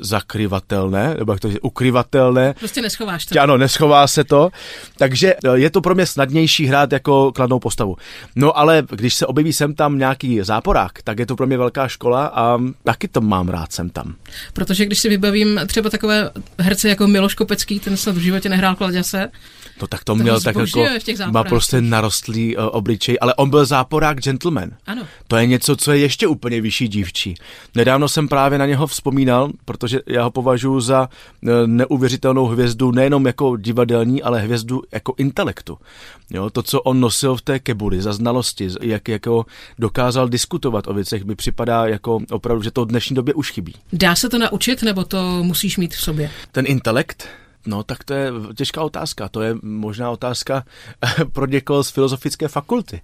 zakryvatelné, 0.00 1.14
nebo 1.18 1.32
jak 1.32 1.40
to 1.40 1.48
je, 1.48 1.60
ukryvatelné. 1.60 2.54
Prostě 2.58 2.81
neschováš 2.82 3.26
to. 3.26 3.40
Ano, 3.40 3.58
neschová 3.58 4.06
se 4.06 4.24
to, 4.24 4.50
takže 4.98 5.34
e, 5.44 5.58
je 5.58 5.70
to 5.70 5.80
pro 5.80 5.94
mě 5.94 6.06
snadnější 6.06 6.66
hrát 6.66 6.92
jako 6.92 7.32
kladnou 7.32 7.58
postavu. 7.58 7.96
No 8.36 8.58
ale 8.58 8.82
když 8.90 9.14
se 9.14 9.26
objeví 9.26 9.52
sem 9.52 9.74
tam 9.74 9.98
nějaký 9.98 10.40
záporák, 10.42 11.02
tak 11.02 11.18
je 11.18 11.26
to 11.26 11.36
pro 11.36 11.46
mě 11.46 11.58
velká 11.58 11.88
škola 11.88 12.26
a 12.26 12.58
taky 12.84 13.08
to 13.08 13.20
mám 13.20 13.48
rád 13.48 13.72
sem 13.72 13.90
tam. 13.90 14.14
Protože 14.52 14.86
když 14.86 14.98
si 14.98 15.08
vybavím 15.08 15.60
třeba 15.66 15.90
takové 15.90 16.30
herce 16.58 16.88
jako 16.88 17.06
Miloš 17.06 17.34
Kopecký, 17.34 17.80
ten 17.80 17.96
snad 17.96 18.16
v 18.16 18.20
životě 18.20 18.48
nehrál 18.48 18.74
kladěse, 18.74 19.30
No 19.80 19.86
tak 19.86 20.04
to, 20.04 20.12
to 20.12 20.22
měl 20.22 20.40
tak 20.40 20.56
jako, 20.56 20.84
má 21.30 21.44
prostě 21.44 21.80
narostlý 21.80 22.56
uh, 22.56 22.64
obličej, 22.70 23.18
ale 23.20 23.34
on 23.34 23.50
byl 23.50 23.64
záporák 23.64 24.20
gentleman. 24.20 24.70
Ano. 24.86 25.02
To 25.28 25.36
je 25.36 25.46
něco, 25.46 25.76
co 25.76 25.92
je 25.92 25.98
ještě 25.98 26.26
úplně 26.26 26.60
vyšší 26.60 26.88
dívčí. 26.88 27.34
Nedávno 27.74 28.08
jsem 28.08 28.28
právě 28.28 28.58
na 28.58 28.66
něho 28.66 28.86
vzpomínal, 28.86 29.50
protože 29.64 30.00
já 30.06 30.22
ho 30.22 30.30
považuji 30.30 30.80
za 30.80 31.08
uh, 31.42 31.50
neuvěřitelnou 31.66 32.46
hvězdu, 32.46 32.61
nejenom 32.92 33.26
jako 33.26 33.56
divadelní, 33.56 34.22
ale 34.22 34.40
hvězdu 34.40 34.82
jako 34.92 35.14
intelektu. 35.16 35.78
Jo, 36.30 36.50
to, 36.50 36.62
co 36.62 36.82
on 36.82 37.00
nosil 37.00 37.36
v 37.36 37.42
té 37.42 37.58
kebuli 37.58 38.02
za 38.02 38.12
znalosti, 38.12 38.68
jak 38.82 39.08
jako 39.08 39.46
dokázal 39.78 40.28
diskutovat 40.28 40.88
o 40.88 40.94
věcech, 40.94 41.24
mi 41.24 41.34
připadá 41.34 41.86
jako 41.86 42.20
opravdu, 42.30 42.62
že 42.62 42.70
to 42.70 42.84
v 42.84 42.88
dnešní 42.88 43.16
době 43.16 43.34
už 43.34 43.50
chybí. 43.50 43.74
Dá 43.92 44.16
se 44.16 44.28
to 44.28 44.38
naučit, 44.38 44.82
nebo 44.82 45.04
to 45.04 45.44
musíš 45.44 45.76
mít 45.76 45.94
v 45.94 46.00
sobě? 46.00 46.30
Ten 46.52 46.64
intelekt? 46.68 47.28
No, 47.66 47.82
tak 47.82 48.04
to 48.04 48.14
je 48.14 48.32
těžká 48.56 48.82
otázka. 48.82 49.28
To 49.28 49.42
je 49.42 49.54
možná 49.62 50.10
otázka 50.10 50.64
pro 51.32 51.46
někoho 51.46 51.84
z 51.84 51.90
filozofické 51.90 52.48
fakulty. 52.48 53.00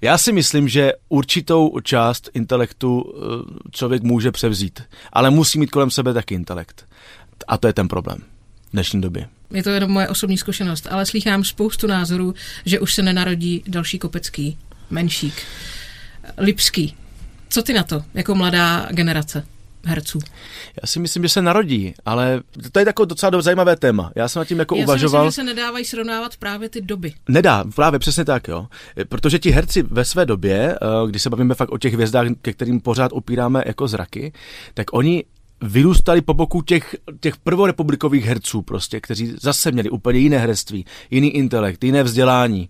Já 0.00 0.18
si 0.18 0.32
myslím, 0.32 0.68
že 0.68 0.92
určitou 1.08 1.80
část 1.82 2.30
intelektu 2.34 3.04
eh, 3.04 3.70
člověk 3.70 4.02
může 4.02 4.32
převzít, 4.32 4.82
ale 5.12 5.30
musí 5.30 5.58
mít 5.58 5.70
kolem 5.70 5.90
sebe 5.90 6.12
taky 6.12 6.34
intelekt. 6.34 6.86
A 7.48 7.58
to 7.58 7.66
je 7.66 7.72
ten 7.72 7.88
problém 7.88 8.18
dnešní 8.74 9.00
době. 9.00 9.28
Je 9.50 9.62
to 9.62 9.70
jenom 9.70 9.90
moje 9.90 10.08
osobní 10.08 10.38
zkušenost, 10.38 10.86
ale 10.90 11.06
slychám 11.06 11.44
spoustu 11.44 11.86
názorů, 11.86 12.34
že 12.66 12.80
už 12.80 12.94
se 12.94 13.02
nenarodí 13.02 13.62
další 13.66 13.98
Kopecký, 13.98 14.58
menšík, 14.90 15.34
Lipský. 16.38 16.96
Co 17.48 17.62
ty 17.62 17.72
na 17.72 17.82
to, 17.82 18.04
jako 18.14 18.34
mladá 18.34 18.88
generace? 18.90 19.44
herců? 19.86 20.18
Já 20.82 20.86
si 20.86 21.00
myslím, 21.00 21.22
že 21.22 21.28
se 21.28 21.42
narodí, 21.42 21.94
ale 22.06 22.40
to 22.72 22.78
je 22.78 22.84
takové 22.84 23.06
docela 23.06 23.42
zajímavé 23.42 23.76
téma. 23.76 24.12
Já 24.16 24.28
jsem 24.28 24.40
nad 24.40 24.44
tím 24.44 24.58
jako 24.58 24.76
Já 24.76 24.84
uvažoval. 24.84 25.24
Já 25.24 25.30
si 25.30 25.40
myslím, 25.40 25.46
že 25.46 25.50
se 25.50 25.56
nedávají 25.56 25.84
srovnávat 25.84 26.36
právě 26.36 26.68
ty 26.68 26.80
doby. 26.80 27.14
Nedá, 27.28 27.64
právě 27.74 27.98
přesně 27.98 28.24
tak, 28.24 28.48
jo. 28.48 28.66
Protože 29.08 29.38
ti 29.38 29.50
herci 29.50 29.82
ve 29.82 30.04
své 30.04 30.26
době, 30.26 30.74
eh, 30.74 31.08
když 31.08 31.22
se 31.22 31.30
bavíme 31.30 31.54
fakt 31.54 31.72
o 31.72 31.78
těch 31.78 31.94
hvězdách, 31.94 32.26
ke 32.42 32.52
kterým 32.52 32.80
pořád 32.80 33.12
opíráme 33.12 33.62
jako 33.66 33.88
zraky, 33.88 34.32
tak 34.74 34.86
oni 34.92 35.24
vyrůstali 35.64 36.20
po 36.20 36.34
boku 36.34 36.62
těch, 36.62 36.96
těch 37.20 37.36
prvorepublikových 37.36 38.24
herců 38.24 38.62
prostě, 38.62 39.00
kteří 39.00 39.32
zase 39.40 39.72
měli 39.72 39.90
úplně 39.90 40.18
jiné 40.18 40.38
herectví, 40.38 40.84
jiný 41.10 41.30
intelekt, 41.30 41.84
jiné 41.84 42.02
vzdělání. 42.02 42.68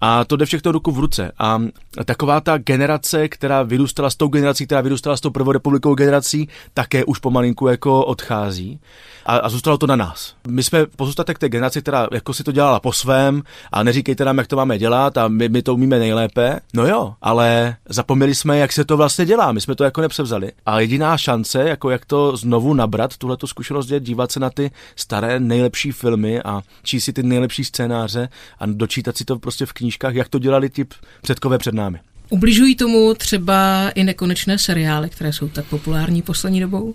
A 0.00 0.24
to 0.24 0.36
jde 0.36 0.46
všechno 0.46 0.72
ruku 0.72 0.92
v 0.92 0.98
ruce. 0.98 1.32
A 1.38 1.62
taková 2.04 2.40
ta 2.40 2.58
generace, 2.58 3.28
která 3.28 3.62
vyrůstala 3.62 4.10
s 4.10 4.16
tou 4.16 4.28
generací, 4.28 4.66
která 4.66 4.80
vyrůstala 4.80 5.16
s 5.16 5.20
tou 5.20 5.30
prvorepublikovou 5.30 5.94
generací, 5.94 6.48
také 6.74 7.04
už 7.04 7.18
pomalinku 7.18 7.68
jako 7.68 8.04
odchází. 8.04 8.80
A, 9.26 9.36
a 9.36 9.48
zůstalo 9.48 9.78
to 9.78 9.86
na 9.86 9.96
nás. 9.96 10.34
My 10.48 10.62
jsme 10.62 10.86
pozůstatek 10.86 11.38
té 11.38 11.48
generace, 11.48 11.80
která 11.80 12.08
jako 12.12 12.34
si 12.34 12.44
to 12.44 12.52
dělala 12.52 12.80
po 12.80 12.92
svém 12.92 13.42
a 13.72 13.82
neříkejte 13.82 14.24
nám, 14.24 14.38
jak 14.38 14.46
to 14.46 14.56
máme 14.56 14.78
dělat 14.78 15.18
a 15.18 15.28
my, 15.28 15.48
my 15.48 15.62
to 15.62 15.74
umíme 15.74 15.98
nejlépe. 15.98 16.60
No 16.74 16.86
jo, 16.86 17.14
ale 17.22 17.76
zapomněli 17.88 18.34
jsme, 18.34 18.58
jak 18.58 18.72
se 18.72 18.84
to 18.84 18.96
vlastně 18.96 19.26
dělá. 19.26 19.52
My 19.52 19.60
jsme 19.60 19.74
to 19.74 19.84
jako 19.84 20.00
nepřevzali. 20.00 20.52
A 20.66 20.80
jediná 20.80 21.18
šance, 21.18 21.68
jako 21.68 21.90
jak 21.90 22.04
to 22.04 22.36
znovu 22.36 22.74
nabrat, 22.74 23.16
tuhle 23.16 23.36
zkušenost 23.46 23.90
je 23.90 24.00
dívat 24.00 24.32
se 24.32 24.40
na 24.40 24.50
ty 24.50 24.70
staré 24.96 25.40
nejlepší 25.40 25.92
filmy 25.92 26.42
a 26.42 26.62
číst 26.82 27.04
si 27.04 27.12
ty 27.12 27.22
nejlepší 27.22 27.64
scénáře 27.64 28.28
a 28.58 28.66
dočítat 28.66 29.16
si 29.16 29.24
to 29.24 29.38
prostě 29.38 29.66
v 29.66 29.72
knížkách, 29.90 30.14
jak 30.14 30.28
to 30.28 30.38
dělali 30.38 30.70
ti 30.70 30.86
předkové 31.22 31.58
před 31.58 31.74
námi. 31.74 31.98
Ubližují 32.30 32.76
tomu 32.76 33.14
třeba 33.14 33.90
i 33.94 34.04
nekonečné 34.04 34.58
seriály, 34.58 35.10
které 35.10 35.32
jsou 35.32 35.48
tak 35.48 35.64
populární 35.64 36.22
poslední 36.22 36.60
dobou? 36.60 36.94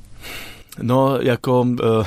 No, 0.81 1.17
jako... 1.21 1.61
Uh, 1.61 2.05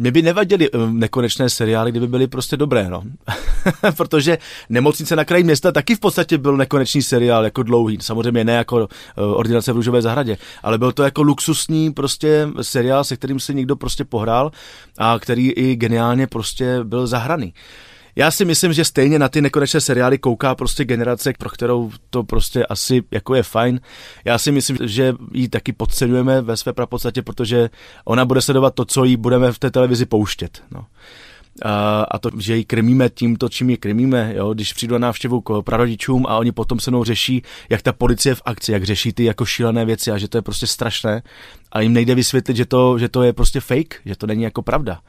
mě 0.00 0.10
by 0.10 0.22
nevadily 0.22 0.70
nekonečné 0.90 1.50
seriály, 1.50 1.90
kdyby 1.90 2.06
byly 2.06 2.26
prostě 2.26 2.56
dobré, 2.56 2.90
no. 2.90 3.02
Protože 3.96 4.38
Nemocnice 4.68 5.16
na 5.16 5.24
kraji 5.24 5.44
města 5.44 5.72
taky 5.72 5.94
v 5.94 6.00
podstatě 6.00 6.38
byl 6.38 6.56
nekonečný 6.56 7.02
seriál, 7.02 7.44
jako 7.44 7.62
dlouhý. 7.62 7.98
Samozřejmě 8.00 8.44
ne 8.44 8.52
jako 8.52 8.76
uh, 8.76 8.86
Ordinace 9.16 9.72
v 9.72 9.76
růžové 9.76 10.02
zahradě, 10.02 10.38
ale 10.62 10.78
byl 10.78 10.92
to 10.92 11.02
jako 11.02 11.22
luxusní 11.22 11.92
prostě 11.92 12.48
seriál, 12.62 13.04
se 13.04 13.16
kterým 13.16 13.40
si 13.40 13.54
někdo 13.54 13.76
prostě 13.76 14.04
pohrál 14.04 14.50
a 14.98 15.18
který 15.18 15.50
i 15.50 15.76
geniálně 15.76 16.26
prostě 16.26 16.78
byl 16.84 17.06
zahraný. 17.06 17.54
Já 18.18 18.30
si 18.30 18.44
myslím, 18.44 18.72
že 18.72 18.84
stejně 18.84 19.18
na 19.18 19.28
ty 19.28 19.42
nekonečné 19.42 19.80
seriály 19.80 20.18
kouká 20.18 20.54
prostě 20.54 20.84
generace, 20.84 21.32
pro 21.38 21.50
kterou 21.50 21.90
to 22.10 22.24
prostě 22.24 22.66
asi 22.66 23.02
jako 23.10 23.34
je 23.34 23.42
fajn. 23.42 23.80
Já 24.24 24.38
si 24.38 24.52
myslím, 24.52 24.78
že 24.82 25.14
ji 25.32 25.48
taky 25.48 25.72
podceňujeme 25.72 26.40
ve 26.42 26.56
své 26.56 26.72
prapodstatě, 26.72 27.22
protože 27.22 27.70
ona 28.04 28.24
bude 28.24 28.40
sledovat 28.40 28.74
to, 28.74 28.84
co 28.84 29.04
jí 29.04 29.16
budeme 29.16 29.52
v 29.52 29.58
té 29.58 29.70
televizi 29.70 30.06
pouštět. 30.06 30.62
No. 30.70 30.86
A, 31.62 32.02
a 32.10 32.18
to, 32.18 32.30
že 32.38 32.56
ji 32.56 32.64
krmíme 32.64 33.08
tímto, 33.08 33.48
čím 33.48 33.70
ji 33.70 33.76
krmíme, 33.76 34.32
jo? 34.36 34.54
když 34.54 34.72
přijdu 34.72 34.92
na 34.92 34.98
návštěvu 34.98 35.40
k 35.40 35.62
prarodičům 35.62 36.26
a 36.26 36.38
oni 36.38 36.52
potom 36.52 36.80
se 36.80 36.90
mnou 36.90 37.04
řeší, 37.04 37.42
jak 37.70 37.82
ta 37.82 37.92
policie 37.92 38.34
v 38.34 38.42
akci, 38.44 38.72
jak 38.72 38.84
řeší 38.84 39.12
ty 39.12 39.24
jako 39.24 39.44
šílené 39.44 39.84
věci 39.84 40.10
a 40.10 40.18
že 40.18 40.28
to 40.28 40.38
je 40.38 40.42
prostě 40.42 40.66
strašné 40.66 41.22
a 41.72 41.80
jim 41.80 41.92
nejde 41.92 42.14
vysvětlit, 42.14 42.56
že 42.56 42.66
to, 42.66 42.98
že 42.98 43.08
to 43.08 43.22
je 43.22 43.32
prostě 43.32 43.60
fake, 43.60 43.94
že 44.04 44.16
to 44.16 44.26
není 44.26 44.42
jako 44.42 44.62
pravda. 44.62 45.00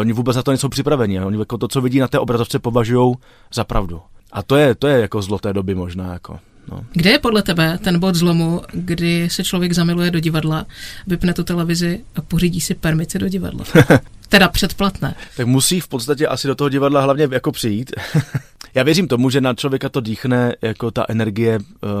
Oni 0.00 0.12
vůbec 0.12 0.36
na 0.36 0.42
to 0.42 0.50
nejsou 0.50 0.68
připraveni. 0.68 1.20
Oni 1.20 1.38
jako 1.38 1.58
to, 1.58 1.68
co 1.68 1.80
vidí 1.80 1.98
na 1.98 2.08
té 2.08 2.18
obrazovce, 2.18 2.58
považují 2.58 3.14
za 3.54 3.64
pravdu. 3.64 4.00
A 4.32 4.42
to 4.42 4.56
je, 4.56 4.74
to 4.74 4.86
je 4.86 5.00
jako 5.00 5.22
zlo 5.22 5.38
té 5.38 5.52
doby 5.52 5.74
možná. 5.74 6.12
Jako. 6.12 6.38
No. 6.70 6.84
Kde 6.92 7.10
je 7.10 7.18
podle 7.18 7.42
tebe 7.42 7.78
ten 7.84 7.98
bod 7.98 8.14
zlomu, 8.14 8.62
kdy 8.72 9.28
se 9.30 9.44
člověk 9.44 9.72
zamiluje 9.72 10.10
do 10.10 10.20
divadla, 10.20 10.66
vypne 11.06 11.34
tu 11.34 11.44
televizi 11.44 12.00
a 12.16 12.22
pořídí 12.22 12.60
si 12.60 12.74
permici 12.74 13.18
do 13.18 13.28
divadla? 13.28 13.64
teda 14.28 14.48
předplatné. 14.48 15.14
tak 15.36 15.46
musí 15.46 15.80
v 15.80 15.88
podstatě 15.88 16.26
asi 16.26 16.48
do 16.48 16.54
toho 16.54 16.68
divadla 16.68 17.00
hlavně 17.00 17.28
jako 17.30 17.52
přijít. 17.52 17.92
Já 18.74 18.82
věřím 18.82 19.08
tomu, 19.08 19.30
že 19.30 19.40
na 19.40 19.54
člověka 19.54 19.88
to 19.88 20.00
dýchne 20.00 20.54
jako 20.62 20.90
ta 20.90 21.04
energie 21.08 21.58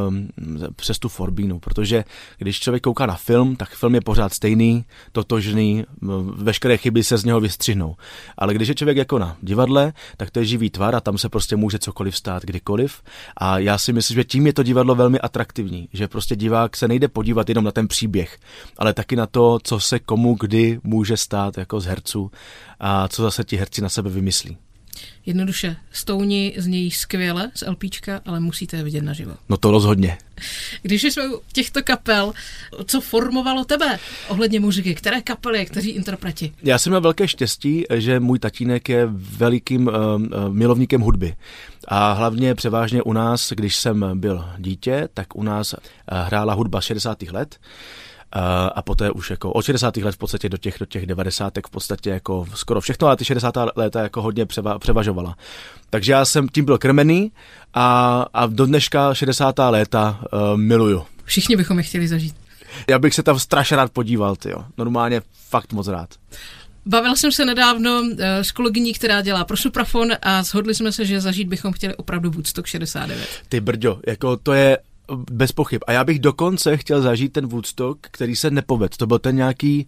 um, 0.08 0.28
přes 0.76 0.98
tu 0.98 1.08
forbínu, 1.08 1.58
protože 1.58 2.04
když 2.38 2.60
člověk 2.60 2.82
kouká 2.82 3.06
na 3.06 3.14
film, 3.14 3.56
tak 3.56 3.68
film 3.74 3.94
je 3.94 4.00
pořád 4.00 4.32
stejný, 4.32 4.84
totožný, 5.12 5.84
veškeré 6.34 6.76
chyby 6.76 7.04
se 7.04 7.16
z 7.16 7.24
něho 7.24 7.40
vystřihnou. 7.40 7.96
Ale 8.38 8.54
když 8.54 8.68
je 8.68 8.74
člověk 8.74 8.96
jako 8.96 9.18
na 9.18 9.36
divadle, 9.42 9.92
tak 10.16 10.30
to 10.30 10.38
je 10.38 10.44
živý 10.44 10.70
tvar 10.70 10.94
a 10.94 11.00
tam 11.00 11.18
se 11.18 11.28
prostě 11.28 11.56
může 11.56 11.78
cokoliv 11.78 12.16
stát 12.16 12.42
kdykoliv. 12.42 13.02
A 13.36 13.58
já 13.58 13.78
si 13.78 13.92
myslím, 13.92 14.14
že 14.14 14.24
tím 14.24 14.46
je 14.46 14.52
to 14.52 14.62
divadlo 14.62 14.94
velmi 14.94 15.20
atraktivní, 15.20 15.88
že 15.92 16.08
prostě 16.08 16.36
divák 16.36 16.76
se 16.76 16.88
nejde 16.88 17.08
podívat 17.08 17.48
jenom 17.48 17.64
na 17.64 17.72
ten 17.72 17.88
příběh, 17.88 18.38
ale 18.78 18.94
taky 18.94 19.16
na 19.16 19.26
to, 19.26 19.58
co 19.62 19.80
se 19.80 19.98
komu 19.98 20.36
kdy 20.40 20.80
může 20.82 21.16
stát 21.16 21.58
jako 21.58 21.80
z 21.80 21.86
herců 21.86 22.17
a 22.80 23.08
co 23.08 23.22
zase 23.22 23.44
ti 23.44 23.56
herci 23.56 23.82
na 23.82 23.88
sebe 23.88 24.10
vymyslí. 24.10 24.56
Jednoduše, 25.26 25.76
stouni 25.92 26.54
znějí 26.56 26.90
skvěle 26.90 27.50
z 27.54 27.64
LPčka, 27.66 28.20
ale 28.26 28.40
musíte 28.40 28.76
je 28.76 28.82
vidět 28.82 29.04
naživo. 29.04 29.34
No 29.48 29.56
to 29.56 29.70
rozhodně. 29.70 30.18
Když 30.82 31.02
jsme 31.02 31.28
u 31.28 31.40
těchto 31.52 31.82
kapel, 31.82 32.32
co 32.84 33.00
formovalo 33.00 33.64
tebe 33.64 33.98
ohledně 34.28 34.60
muziky? 34.60 34.94
Které 34.94 35.22
kapely, 35.22 35.66
kteří 35.66 35.90
interpreti? 35.90 36.52
Já 36.62 36.78
jsem 36.78 36.90
měl 36.90 37.00
velké 37.00 37.28
štěstí, 37.28 37.84
že 37.94 38.20
můj 38.20 38.38
tatínek 38.38 38.88
je 38.88 39.08
velikým 39.12 39.86
uh, 39.86 39.94
milovníkem 40.52 41.00
hudby. 41.00 41.36
A 41.88 42.12
hlavně 42.12 42.54
převážně 42.54 43.02
u 43.02 43.12
nás, 43.12 43.52
když 43.52 43.76
jsem 43.76 44.06
byl 44.14 44.44
dítě, 44.58 45.08
tak 45.14 45.36
u 45.36 45.42
nás 45.42 45.74
hrála 46.08 46.54
hudba 46.54 46.80
60. 46.80 47.22
let 47.22 47.58
a 48.74 48.82
poté 48.82 49.10
už 49.10 49.30
jako 49.30 49.52
od 49.52 49.64
60. 49.64 49.96
let 49.96 50.14
v 50.14 50.18
podstatě 50.18 50.48
do 50.48 50.56
těch, 50.56 50.76
do 50.80 50.86
těch 50.86 51.06
90. 51.06 51.52
v 51.66 51.70
podstatě 51.70 52.10
jako 52.10 52.46
skoro 52.54 52.80
všechno, 52.80 53.06
ale 53.06 53.16
ty 53.16 53.24
60. 53.24 53.54
léta 53.76 54.02
jako 54.02 54.22
hodně 54.22 54.46
převa, 54.46 54.78
převažovala. 54.78 55.36
Takže 55.90 56.12
já 56.12 56.24
jsem 56.24 56.48
tím 56.48 56.64
byl 56.64 56.78
krmený 56.78 57.32
a, 57.74 58.26
a 58.34 58.46
do 58.46 58.66
dneška 58.66 59.14
60. 59.14 59.54
léta 59.58 60.20
uh, 60.20 60.56
miluju. 60.56 61.02
Všichni 61.24 61.56
bychom 61.56 61.78
je 61.78 61.82
chtěli 61.82 62.08
zažít. 62.08 62.36
Já 62.90 62.98
bych 62.98 63.14
se 63.14 63.22
tam 63.22 63.38
strašně 63.38 63.76
rád 63.76 63.92
podíval, 63.92 64.36
jo. 64.48 64.64
Normálně 64.78 65.22
fakt 65.48 65.72
moc 65.72 65.88
rád. 65.88 66.08
Bavil 66.86 67.16
jsem 67.16 67.32
se 67.32 67.44
nedávno 67.44 68.02
eh, 68.18 68.44
s 68.44 68.52
kolegyní, 68.52 68.92
která 68.94 69.22
dělá 69.22 69.44
pro 69.44 69.56
Suprafon 69.56 70.08
a 70.22 70.42
shodli 70.42 70.74
jsme 70.74 70.92
se, 70.92 71.04
že 71.04 71.20
zažít 71.20 71.48
bychom 71.48 71.72
chtěli 71.72 71.94
opravdu 71.94 72.30
Woodstock 72.30 72.66
69. 72.66 73.28
Ty 73.48 73.60
brďo, 73.60 74.00
jako 74.06 74.36
to 74.36 74.52
je 74.52 74.78
bez 75.16 75.52
pochyb. 75.52 75.82
A 75.86 75.92
já 75.92 76.04
bych 76.04 76.18
dokonce 76.18 76.76
chtěl 76.76 77.02
zažít 77.02 77.32
ten 77.32 77.46
Woodstock, 77.46 77.98
který 78.00 78.36
se 78.36 78.50
nepoved. 78.50 78.96
To 78.96 79.06
byl 79.06 79.18
ten 79.18 79.36
nějaký, 79.36 79.86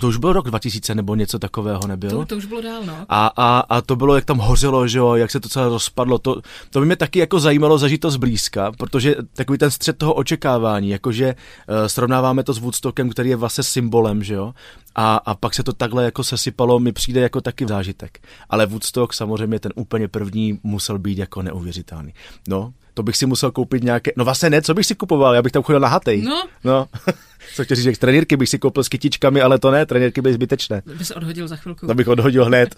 to 0.00 0.08
už 0.08 0.16
byl 0.16 0.32
rok 0.32 0.46
2000 0.46 0.94
nebo 0.94 1.14
něco 1.14 1.38
takového 1.38 1.86
nebyl. 1.86 2.10
To, 2.10 2.24
to 2.24 2.36
už 2.36 2.44
bylo 2.44 2.60
dál, 2.60 2.82
no. 2.86 2.96
A, 3.08 3.30
a, 3.36 3.58
a 3.58 3.80
to 3.80 3.96
bylo, 3.96 4.14
jak 4.14 4.24
tam 4.24 4.38
hořelo, 4.38 4.88
že 4.88 4.98
jo, 4.98 5.14
jak 5.14 5.30
se 5.30 5.40
to 5.40 5.48
celé 5.48 5.68
rozpadlo. 5.68 6.18
To, 6.18 6.40
to 6.70 6.80
by 6.80 6.86
mě 6.86 6.96
taky 6.96 7.18
jako 7.18 7.40
zajímalo 7.40 7.78
zažít 7.78 8.00
to 8.00 8.10
zblízka, 8.10 8.72
protože 8.72 9.14
takový 9.32 9.58
ten 9.58 9.70
střed 9.70 9.98
toho 9.98 10.14
očekávání, 10.14 10.88
jakože 10.88 11.34
uh, 11.34 11.86
srovnáváme 11.86 12.44
to 12.44 12.52
s 12.52 12.58
Woodstockem, 12.58 13.10
který 13.10 13.30
je 13.30 13.36
vlastně 13.36 13.64
symbolem, 13.64 14.22
že 14.22 14.34
jo. 14.34 14.52
A, 15.00 15.16
a 15.16 15.34
pak 15.34 15.54
se 15.54 15.62
to 15.62 15.72
takhle 15.72 16.04
jako 16.04 16.24
sesypalo, 16.24 16.78
mi 16.78 16.92
přijde 16.92 17.20
jako 17.20 17.40
taky 17.40 17.66
zážitek. 17.66 18.18
Ale 18.50 18.66
Woodstock 18.66 19.14
samozřejmě 19.14 19.58
ten 19.58 19.72
úplně 19.74 20.08
první 20.08 20.60
musel 20.62 20.98
být 20.98 21.18
jako 21.18 21.42
neuvěřitelný. 21.42 22.14
No, 22.48 22.72
to 22.94 23.02
bych 23.02 23.16
si 23.16 23.26
musel 23.26 23.50
koupit 23.50 23.84
nějaké, 23.84 24.12
no 24.16 24.24
vlastně 24.24 24.50
ne, 24.50 24.62
co 24.62 24.74
bych 24.74 24.86
si 24.86 24.94
kupoval, 24.94 25.34
já 25.34 25.42
bych 25.42 25.52
tam 25.52 25.62
chodil 25.62 25.80
na 25.80 25.88
hatej. 25.88 26.22
No. 26.22 26.48
no. 26.64 26.86
co 27.54 27.64
chci 27.64 27.74
říct, 27.74 27.98
trenírky 27.98 28.36
bych 28.36 28.48
si 28.48 28.58
koupil 28.58 28.84
s 28.84 28.88
kytičkami, 28.88 29.40
ale 29.40 29.58
to 29.58 29.70
ne, 29.70 29.86
trenírky 29.86 30.20
byly 30.22 30.34
zbytečné. 30.34 30.82
By 30.98 31.04
se 31.04 31.14
odhodil 31.14 31.48
za 31.48 31.56
chvilku. 31.56 31.86
To 31.86 31.94
bych 31.94 32.08
odhodil 32.08 32.44
hned. 32.44 32.74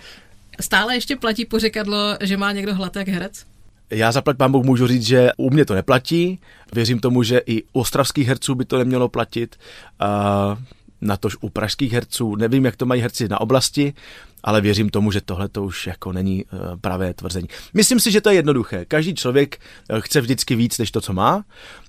Stále 0.60 0.94
ještě 0.94 1.16
platí 1.16 1.44
pořekadlo, 1.44 2.16
že 2.20 2.36
má 2.36 2.52
někdo 2.52 2.74
hlad 2.74 2.96
jak 2.96 3.08
herec? 3.08 3.44
Já 3.90 4.12
zaplať 4.12 4.36
pán 4.36 4.52
Bůh 4.52 4.64
můžu 4.64 4.86
říct, 4.86 5.06
že 5.06 5.30
u 5.36 5.50
mě 5.50 5.64
to 5.64 5.74
neplatí. 5.74 6.40
Věřím 6.74 7.00
tomu, 7.00 7.22
že 7.22 7.40
i 7.46 7.62
u 7.62 7.80
ostravských 7.80 8.28
herců 8.28 8.54
by 8.54 8.64
to 8.64 8.78
nemělo 8.78 9.08
platit. 9.08 9.56
A 10.00 10.56
na 11.02 11.16
tož 11.16 11.36
u 11.40 11.48
pražských 11.48 11.92
herců. 11.92 12.36
Nevím, 12.36 12.64
jak 12.64 12.76
to 12.76 12.86
mají 12.86 13.02
herci 13.02 13.28
na 13.28 13.40
oblasti, 13.40 13.94
ale 14.44 14.60
věřím 14.60 14.90
tomu, 14.90 15.12
že 15.12 15.20
tohle 15.20 15.48
to 15.48 15.64
už 15.64 15.86
jako 15.86 16.12
není 16.12 16.44
uh, 16.44 16.60
pravé 16.80 17.14
tvrzení. 17.14 17.48
Myslím 17.74 18.00
si, 18.00 18.10
že 18.10 18.20
to 18.20 18.30
je 18.30 18.34
jednoduché. 18.34 18.84
Každý 18.84 19.14
člověk 19.14 19.58
uh, 19.90 20.00
chce 20.00 20.20
vždycky 20.20 20.56
víc, 20.56 20.78
než 20.78 20.90
to, 20.90 21.00
co 21.00 21.12
má, 21.12 21.44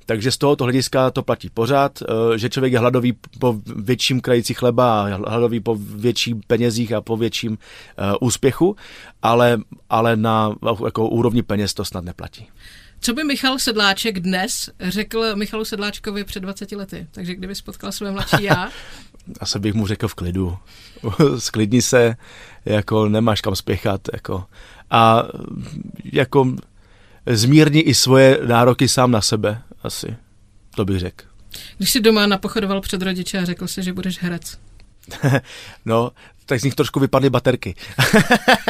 takže 0.05 0.31
z 0.31 0.37
tohoto 0.37 0.63
hlediska 0.63 1.11
to 1.11 1.23
platí 1.23 1.49
pořád, 1.49 2.01
uh, 2.01 2.35
že 2.35 2.49
člověk 2.49 2.73
je 2.73 2.79
hladový 2.79 3.13
po 3.39 3.59
větším 3.75 4.21
krající 4.21 4.53
chleba 4.53 5.03
hladový 5.27 5.59
po 5.59 5.75
větším 5.75 6.41
penězích 6.47 6.93
a 6.93 7.01
po 7.01 7.17
větším 7.17 7.57
úspěchu, 8.21 8.75
ale, 9.21 9.57
ale 9.89 10.15
na 10.15 10.55
jako 10.85 11.09
úrovni 11.09 11.43
peněz 11.43 11.73
to 11.73 11.85
snad 11.85 12.03
neplatí. 12.03 12.47
Co 13.03 13.13
by 13.13 13.23
Michal 13.23 13.59
Sedláček 13.59 14.19
dnes 14.19 14.69
řekl 14.79 15.35
Michalu 15.35 15.65
Sedláčkovi 15.65 16.23
před 16.23 16.39
20 16.39 16.71
lety? 16.71 17.07
Takže 17.11 17.35
kdyby 17.35 17.55
spotkal 17.55 17.91
své 17.91 18.11
mladší 18.11 18.43
já? 18.43 18.71
Asi 19.39 19.59
bych 19.59 19.73
mu 19.73 19.87
řekl 19.87 20.07
v 20.07 20.15
klidu. 20.15 20.57
Sklidni 21.37 21.81
se, 21.81 22.15
jako 22.65 23.09
nemáš 23.09 23.41
kam 23.41 23.55
spěchat. 23.55 24.01
Jako. 24.13 24.45
A 24.89 25.23
jako 26.13 26.55
zmírni 27.25 27.79
i 27.79 27.93
svoje 27.93 28.39
nároky 28.47 28.87
sám 28.87 29.11
na 29.11 29.21
sebe. 29.21 29.61
Asi. 29.81 30.15
To 30.75 30.85
bych 30.85 30.99
řekl. 30.99 31.25
Když 31.77 31.91
jsi 31.91 32.01
doma 32.01 32.27
napochodoval 32.27 32.81
před 32.81 33.01
rodiče 33.01 33.39
a 33.39 33.45
řekl 33.45 33.67
si, 33.67 33.83
že 33.83 33.93
budeš 33.93 34.21
herec. 34.21 34.57
no, 35.85 36.11
tak 36.45 36.59
z 36.59 36.63
nich 36.63 36.75
trošku 36.75 36.99
vypadly 36.99 37.29
baterky. 37.29 37.75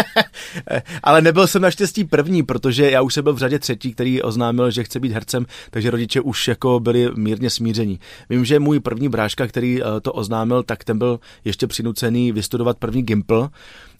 Ale 1.03 1.21
nebyl 1.21 1.47
jsem 1.47 1.61
naštěstí 1.61 2.03
první, 2.03 2.43
protože 2.43 2.91
já 2.91 3.01
už 3.01 3.13
jsem 3.13 3.23
byl 3.23 3.33
v 3.33 3.37
řadě 3.37 3.59
třetí, 3.59 3.93
který 3.93 4.21
oznámil, 4.21 4.71
že 4.71 4.83
chce 4.83 4.99
být 4.99 5.11
hercem, 5.11 5.45
takže 5.71 5.91
rodiče 5.91 6.21
už 6.21 6.47
jako 6.47 6.79
byli 6.79 7.11
mírně 7.15 7.49
smíření. 7.49 7.99
Vím, 8.29 8.45
že 8.45 8.59
můj 8.59 8.79
první 8.79 9.09
bráška, 9.09 9.47
který 9.47 9.81
eh, 9.81 9.85
to 10.01 10.13
oznámil, 10.13 10.63
tak 10.63 10.83
ten 10.83 10.97
byl 10.97 11.19
ještě 11.45 11.67
přinucený 11.67 12.31
vystudovat 12.31 12.77
první 12.77 13.03
Gimple 13.03 13.49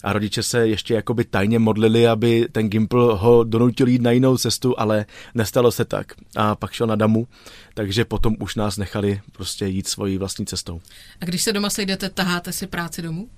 a 0.04 0.14
rodiče 0.14 0.44
se 0.44 0.68
ještě 0.68 0.94
jakoby 0.94 1.24
tajně 1.24 1.60
modlili, 1.60 2.08
aby 2.08 2.48
ten 2.52 2.70
Gimple 2.70 3.14
ho 3.14 3.44
donutil 3.44 3.88
jít 3.88 4.02
na 4.02 4.12
jinou 4.12 4.38
cestu, 4.38 4.80
ale 4.80 5.06
nestalo 5.36 5.72
se 5.72 5.86
tak. 5.86 6.14
A 6.36 6.56
pak 6.56 6.72
šel 6.72 6.88
na 6.88 6.96
damu, 6.96 7.28
takže 7.74 8.06
potom 8.06 8.36
už 8.40 8.56
nás 8.56 8.78
nechali 8.78 9.22
prostě 9.32 9.66
jít 9.66 9.88
svojí 9.88 10.18
vlastní 10.18 10.46
cestou. 10.46 10.82
A 11.22 11.26
když 11.26 11.42
se 11.42 11.54
doma 11.54 11.70
sejdete, 11.70 12.10
taháte 12.10 12.52
si 12.52 12.68
práci 12.68 13.02
domů? 13.02 13.30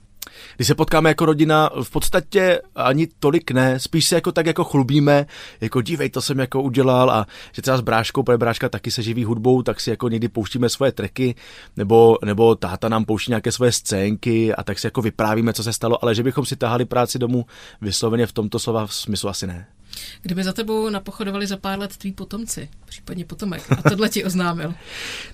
Když 0.56 0.68
se 0.68 0.76
potkáme 0.76 1.10
jako 1.10 1.26
rodina, 1.26 1.70
v 1.84 1.90
podstatě 1.92 2.62
ani 2.76 3.08
tolik 3.20 3.52
ne, 3.52 3.80
spíš 3.80 4.06
se 4.06 4.16
jako 4.16 4.32
tak 4.32 4.46
jako 4.46 4.64
chlubíme, 4.64 5.26
jako 5.62 5.82
dívej, 5.82 6.10
to 6.10 6.22
jsem 6.22 6.40
jako 6.40 6.62
udělal 6.62 7.12
a 7.12 7.26
že 7.52 7.62
třeba 7.62 7.78
s 7.78 7.82
bráškou, 7.82 8.24
protože 8.24 8.38
bráška 8.38 8.70
taky 8.70 8.92
se 8.92 9.04
živí 9.04 9.24
hudbou, 9.24 9.62
tak 9.62 9.80
si 9.80 9.90
jako 9.90 10.10
někdy 10.10 10.28
pouštíme 10.28 10.70
svoje 10.70 10.92
treky, 10.92 11.36
nebo, 11.78 12.18
nebo 12.26 12.56
táta 12.56 12.90
nám 12.90 13.06
pouští 13.06 13.32
nějaké 13.32 13.52
svoje 13.52 13.72
scénky 13.72 14.56
a 14.56 14.64
tak 14.64 14.80
si 14.80 14.88
jako 14.88 15.02
vyprávíme, 15.02 15.54
co 15.54 15.64
se 15.64 15.74
stalo, 15.74 16.04
ale 16.04 16.16
že 16.16 16.24
bychom 16.24 16.46
si 16.46 16.56
tahali 16.56 16.86
práci 16.86 17.20
domů 17.20 17.46
vysloveně 17.82 18.28
v 18.28 18.32
tomto 18.32 18.60
slova 18.60 18.88
smyslu 18.88 19.30
asi 19.30 19.48
ne. 19.48 19.68
Kdyby 20.22 20.44
za 20.44 20.54
tebou 20.54 20.90
napochodovali 20.90 21.48
za 21.48 21.58
pár 21.58 21.80
let 21.80 21.98
tví 21.98 22.12
potomci, 22.12 22.70
případně 22.86 23.26
potomek, 23.26 23.72
a 23.72 23.90
tohle 23.90 24.10
ti 24.10 24.24
oznámil. 24.24 24.74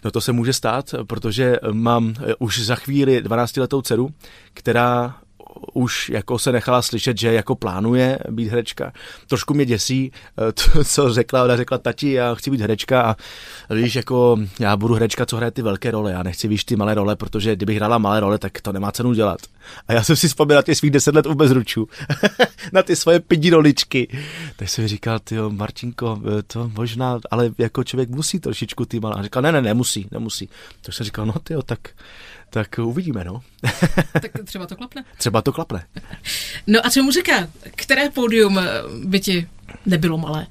No 0.04 0.12
to 0.12 0.22
se 0.22 0.32
může 0.32 0.54
stát, 0.54 0.96
protože 1.08 1.56
mám 1.72 2.14
eh, 2.20 2.36
už 2.40 2.66
za 2.66 2.76
chvíli 2.76 3.24
12-letou 3.24 3.82
dceru, 3.82 4.10
která 4.54 5.16
už 5.74 6.10
jako 6.10 6.40
se 6.40 6.52
nechala 6.52 6.82
slyšet, 6.82 7.18
že 7.18 7.34
jako 7.34 7.56
plánuje 7.56 8.20
být 8.30 8.48
herečka. 8.48 8.94
Trošku 9.28 9.54
mě 9.54 9.66
děsí 9.66 10.12
eh, 10.12 10.52
to, 10.52 10.84
co 10.84 11.14
řekla, 11.14 11.44
ona 11.44 11.58
řekla, 11.58 11.78
tati, 11.78 12.12
já 12.12 12.36
chci 12.36 12.52
být 12.52 12.62
herečka 12.62 13.02
a 13.02 13.16
víš, 13.74 13.96
jako 13.96 14.38
já 14.60 14.78
budu 14.78 14.94
herečka, 14.94 15.26
co 15.26 15.38
hraje 15.38 15.52
ty 15.52 15.62
velké 15.62 15.92
role, 15.92 16.12
já 16.12 16.24
nechci 16.24 16.48
víš 16.48 16.64
ty 16.64 16.76
malé 16.76 16.94
role, 16.94 17.16
protože 17.16 17.56
kdybych 17.56 17.78
hrála 17.78 17.98
malé 17.98 18.20
role, 18.20 18.38
tak 18.38 18.62
to 18.62 18.72
nemá 18.72 18.92
cenu 18.92 19.14
dělat. 19.14 19.40
A 19.88 19.94
já 19.94 20.04
jsem 20.04 20.16
si 20.16 20.28
vzpomněl 20.28 20.56
na 20.56 20.62
těch 20.62 20.78
svých 20.78 20.92
deset 20.92 21.16
let 21.16 21.26
u 21.26 21.34
bezručů, 21.34 21.88
na 22.74 22.84
ty 22.84 22.96
svoje 22.96 23.20
pidi 23.20 23.50
roličky. 23.50 24.18
Tak 24.56 24.70
jsem 24.70 24.88
říkal, 24.88 25.20
ty 25.20 25.36
Martinko, 25.50 26.22
eh, 26.40 26.44
to 26.44 26.72
možná, 26.76 27.20
ale 27.32 27.50
jako 27.58 27.84
člověk 27.84 28.10
musí 28.10 28.40
trošičku 28.40 28.86
ty 28.86 29.00
malé. 29.00 29.16
A 29.16 29.24
říkal, 29.24 29.42
ne, 29.42 29.52
ne, 29.52 29.62
nemusí, 29.62 30.08
nemusí. 30.12 30.50
Tak 30.82 30.96
jsem 30.96 31.04
říkal, 31.04 31.26
no 31.26 31.34
ty 31.44 31.54
tak 31.66 31.80
tak 32.54 32.80
uvidíme, 32.84 33.24
no. 33.24 33.42
tak 34.22 34.32
třeba 34.46 34.68
to 34.68 34.76
klapne. 34.76 35.04
Třeba 35.18 35.42
to 35.42 35.52
klapne. 35.52 35.86
No 36.68 36.86
a 36.86 36.90
co 36.90 37.04
muzika? 37.04 37.48
Které 37.76 38.10
pódium 38.10 38.60
by 39.04 39.20
ti 39.20 39.48
nebylo 39.86 40.18
malé? 40.18 40.48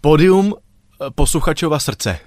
Pódium 0.00 0.54
eh, 0.54 1.10
posluchačova 1.10 1.78
srdce. 1.78 2.18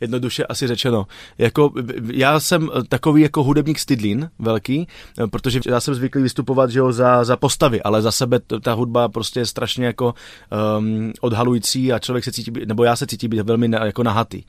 Jednoduše 0.00 0.44
asi 0.44 0.66
řečeno. 0.66 1.06
Jako, 1.38 1.72
já 2.12 2.40
jsem 2.40 2.70
takový 2.88 3.22
jako 3.22 3.42
hudebník 3.42 3.78
stydlín 3.78 4.30
velký, 4.38 4.88
protože 5.30 5.60
já 5.66 5.80
jsem 5.80 5.94
zvyklý 5.94 6.22
vystupovat 6.22 6.70
že 6.70 6.78
jo, 6.78 6.92
za, 6.92 7.24
za 7.24 7.36
postavy, 7.36 7.82
ale 7.82 8.02
za 8.02 8.12
sebe 8.12 8.40
ta 8.62 8.72
hudba 8.72 9.08
prostě 9.08 9.40
je 9.40 9.46
strašně 9.46 9.86
jako 9.86 10.14
um, 10.78 11.12
odhalující 11.20 11.92
a 11.92 11.98
člověk 11.98 12.24
se 12.24 12.32
cítí, 12.32 12.52
nebo 12.66 12.84
já 12.84 12.96
se 12.96 13.06
cítím 13.06 13.30
být 13.30 13.40
velmi 13.40 13.68
na, 13.68 13.84
jako 13.84 14.02
nahatý. 14.02 14.42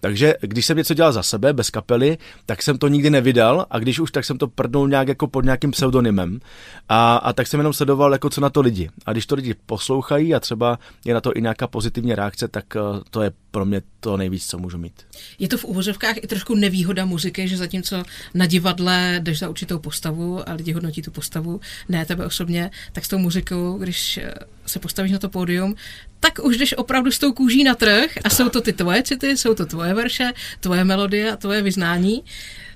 Takže 0.00 0.34
když 0.40 0.66
jsem 0.66 0.76
něco 0.76 0.94
dělal 0.94 1.12
za 1.12 1.22
sebe, 1.22 1.52
bez 1.52 1.70
kapely, 1.70 2.18
tak 2.46 2.62
jsem 2.62 2.78
to 2.78 2.88
nikdy 2.88 3.10
nevydal 3.10 3.66
a 3.70 3.78
když 3.78 4.00
už, 4.00 4.10
tak 4.10 4.24
jsem 4.24 4.38
to 4.38 4.48
prdnul 4.48 4.88
nějak 4.88 5.08
jako 5.08 5.26
pod 5.26 5.44
nějakým 5.44 5.70
pseudonymem 5.70 6.40
a, 6.88 7.16
a 7.16 7.32
tak 7.32 7.46
jsem 7.46 7.60
jenom 7.60 7.72
sledoval, 7.72 8.12
jako 8.12 8.30
co 8.30 8.40
na 8.40 8.50
to 8.50 8.60
lidi. 8.60 8.90
A 9.06 9.12
když 9.12 9.26
to 9.26 9.34
lidi 9.34 9.54
poslouchají 9.66 10.34
a 10.34 10.40
třeba 10.40 10.78
je 11.04 11.14
na 11.14 11.20
to 11.20 11.36
i 11.36 11.42
nějaká 11.42 11.66
pozitivní 11.66 12.14
reakce, 12.14 12.48
tak 12.48 12.64
uh, 12.76 13.00
to 13.10 13.22
je 13.22 13.32
pro 13.50 13.64
mě 13.64 13.82
to 14.00 14.16
nejvíc, 14.16 14.46
co 14.46 14.58
můžu 14.58 14.78
mít. 14.78 15.06
Je 15.38 15.48
to 15.48 15.58
v 15.58 15.64
uvozovkách 15.64 16.16
i 16.16 16.26
trošku 16.26 16.54
nevýhoda 16.54 17.04
muziky, 17.04 17.48
že 17.48 17.56
zatímco 17.56 18.02
na 18.34 18.46
divadle 18.46 19.20
jdeš 19.22 19.38
za 19.38 19.48
určitou 19.48 19.78
postavu 19.78 20.48
a 20.48 20.52
lidi 20.52 20.72
hodnotí 20.72 21.02
tu 21.02 21.10
postavu, 21.10 21.60
ne 21.88 22.06
tebe 22.06 22.26
osobně, 22.26 22.70
tak 22.92 23.04
s 23.04 23.08
tou 23.08 23.18
muzikou, 23.18 23.78
když 23.78 24.16
eh, 24.18 24.34
se 24.66 24.78
postavíš 24.78 25.12
na 25.12 25.18
to 25.18 25.28
pódium, 25.28 25.74
tak 26.20 26.38
už 26.42 26.56
jdeš 26.56 26.74
opravdu 26.76 27.10
s 27.10 27.18
tou 27.18 27.32
kůží 27.32 27.64
na 27.64 27.74
trh 27.74 28.18
a 28.24 28.30
jsou 28.30 28.48
to 28.48 28.60
ty 28.60 28.72
tvoje 28.72 29.02
city, 29.02 29.36
jsou 29.36 29.54
to 29.54 29.66
tvoje 29.66 29.94
verše, 29.94 30.32
tvoje 30.60 30.84
melodie 30.84 31.32
a 31.32 31.36
tvoje 31.36 31.62
vyznání. 31.62 32.24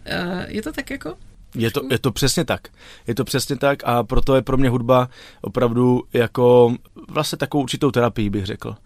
Eh, 0.05 0.47
je 0.49 0.63
to 0.63 0.73
tak 0.73 0.91
jako? 0.91 1.17
Je 1.55 1.71
to, 1.71 1.81
je 1.91 1.99
to 1.99 2.13
přesně 2.13 2.45
tak. 2.45 2.69
Je 3.07 3.15
to 3.15 3.25
přesně 3.25 3.57
tak 3.57 3.85
a 3.85 4.03
proto 4.03 4.35
je 4.35 4.43
pro 4.43 4.57
mě 4.57 4.69
hudba 4.69 5.09
opravdu 5.41 6.03
jako 6.13 6.75
vlastně 7.09 7.39
takovou 7.39 7.63
určitou 7.63 7.91
terapii, 7.91 8.31
bych 8.31 8.47
řekl 8.47 8.77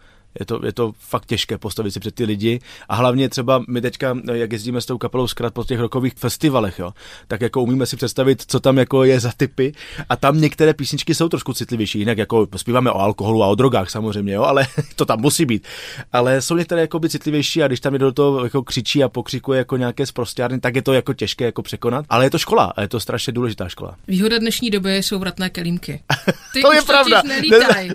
je 0.40 0.46
to, 0.46 0.60
je 0.64 0.72
to 0.72 0.92
fakt 0.98 1.26
těžké 1.26 1.58
postavit 1.58 1.90
si 1.90 2.00
před 2.00 2.14
ty 2.14 2.24
lidi 2.24 2.60
a 2.88 2.94
hlavně 2.94 3.28
třeba 3.28 3.62
my 3.68 3.80
teďka, 3.80 4.16
jak 4.32 4.52
jezdíme 4.52 4.80
s 4.80 4.86
tou 4.86 4.98
kapelou 4.98 5.26
zkrát 5.26 5.54
po 5.54 5.64
těch 5.64 5.80
rokových 5.80 6.14
festivalech, 6.14 6.78
jo, 6.78 6.92
tak 7.28 7.40
jako 7.40 7.62
umíme 7.62 7.86
si 7.86 7.96
představit, 7.96 8.44
co 8.46 8.60
tam 8.60 8.78
jako 8.78 9.04
je 9.04 9.20
za 9.20 9.32
typy 9.36 9.72
a 10.08 10.16
tam 10.16 10.40
některé 10.40 10.74
písničky 10.74 11.14
jsou 11.14 11.28
trošku 11.28 11.52
citlivější, 11.52 11.98
jinak 11.98 12.18
jako 12.18 12.48
zpíváme 12.56 12.90
o 12.90 12.98
alkoholu 12.98 13.42
a 13.42 13.46
o 13.46 13.54
drogách 13.54 13.90
samozřejmě, 13.90 14.32
jo, 14.32 14.42
ale 14.42 14.66
to 14.96 15.04
tam 15.04 15.20
musí 15.20 15.44
být. 15.44 15.66
Ale 16.12 16.42
jsou 16.42 16.56
některé 16.56 16.80
jako 16.80 16.98
by 16.98 17.08
citlivější 17.08 17.62
a 17.62 17.66
když 17.66 17.80
tam 17.80 17.92
je 17.92 17.98
do 17.98 18.12
toho 18.12 18.44
jako 18.44 18.62
křičí 18.62 19.04
a 19.04 19.08
pokřikuje 19.08 19.58
jako 19.58 19.76
nějaké 19.76 20.06
zprostěrny, 20.06 20.60
tak 20.60 20.76
je 20.76 20.82
to 20.82 20.92
jako 20.92 21.14
těžké 21.14 21.44
jako 21.44 21.62
překonat. 21.62 22.04
Ale 22.08 22.26
je 22.26 22.30
to 22.30 22.38
škola 22.38 22.64
a 22.64 22.82
je 22.82 22.88
to 22.88 23.00
strašně 23.00 23.32
důležitá 23.32 23.68
škola. 23.68 23.96
Výhoda 24.08 24.38
dnešní 24.38 24.70
doby 24.70 24.96
jsou 24.96 25.18
vratné 25.18 25.50
kelímky. 25.50 26.02
Ty 26.52 26.62
to 26.62 26.72
je 26.72 26.82
pravda. 26.82 27.22
Ne, 27.26 27.42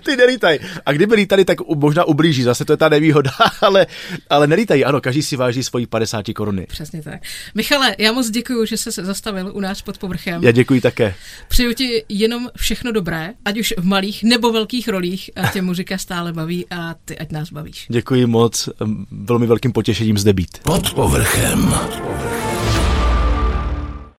ty 0.04 0.16
nelítaj. 0.16 0.58
A 0.86 0.92
kdyby 0.92 1.14
lítali, 1.14 1.44
tak 1.44 1.58
možná 1.76 2.04
ublíží 2.04 2.33
ublíží, 2.34 2.42
zase 2.42 2.64
to 2.64 2.72
je 2.72 2.76
ta 2.76 2.88
nevýhoda, 2.88 3.30
ale, 3.60 3.86
ale 4.30 4.46
nelítají, 4.46 4.84
ano, 4.84 5.00
každý 5.00 5.22
si 5.22 5.36
váží 5.36 5.62
svoji 5.62 5.86
50 5.86 6.24
koruny. 6.34 6.66
Přesně 6.66 7.02
tak. 7.02 7.22
Michale, 7.54 7.96
já 7.98 8.12
moc 8.12 8.30
děkuji, 8.30 8.66
že 8.66 8.76
jsi 8.76 8.92
se 8.92 9.04
zastavil 9.04 9.50
u 9.54 9.60
nás 9.60 9.82
pod 9.82 9.98
povrchem. 9.98 10.44
Já 10.44 10.50
děkuji 10.50 10.80
také. 10.80 11.14
Přeju 11.48 11.74
ti 11.74 12.04
jenom 12.08 12.48
všechno 12.56 12.92
dobré, 12.92 13.32
ať 13.44 13.58
už 13.58 13.74
v 13.78 13.84
malých 13.84 14.24
nebo 14.24 14.52
velkých 14.52 14.88
rolích, 14.88 15.30
a 15.36 15.48
tě 15.48 15.62
muzika 15.62 15.98
stále 15.98 16.32
baví 16.32 16.66
a 16.70 16.94
ty 17.04 17.18
ať 17.18 17.32
nás 17.32 17.50
bavíš. 17.50 17.86
Děkuji 17.88 18.26
moc, 18.26 18.68
velmi 19.10 19.46
velkým 19.46 19.72
potěšením 19.72 20.18
zde 20.18 20.32
být. 20.32 20.58
Pod 20.62 20.90
povrchem. 20.94 21.62
Pod 21.62 22.00
povrchem. 22.00 22.43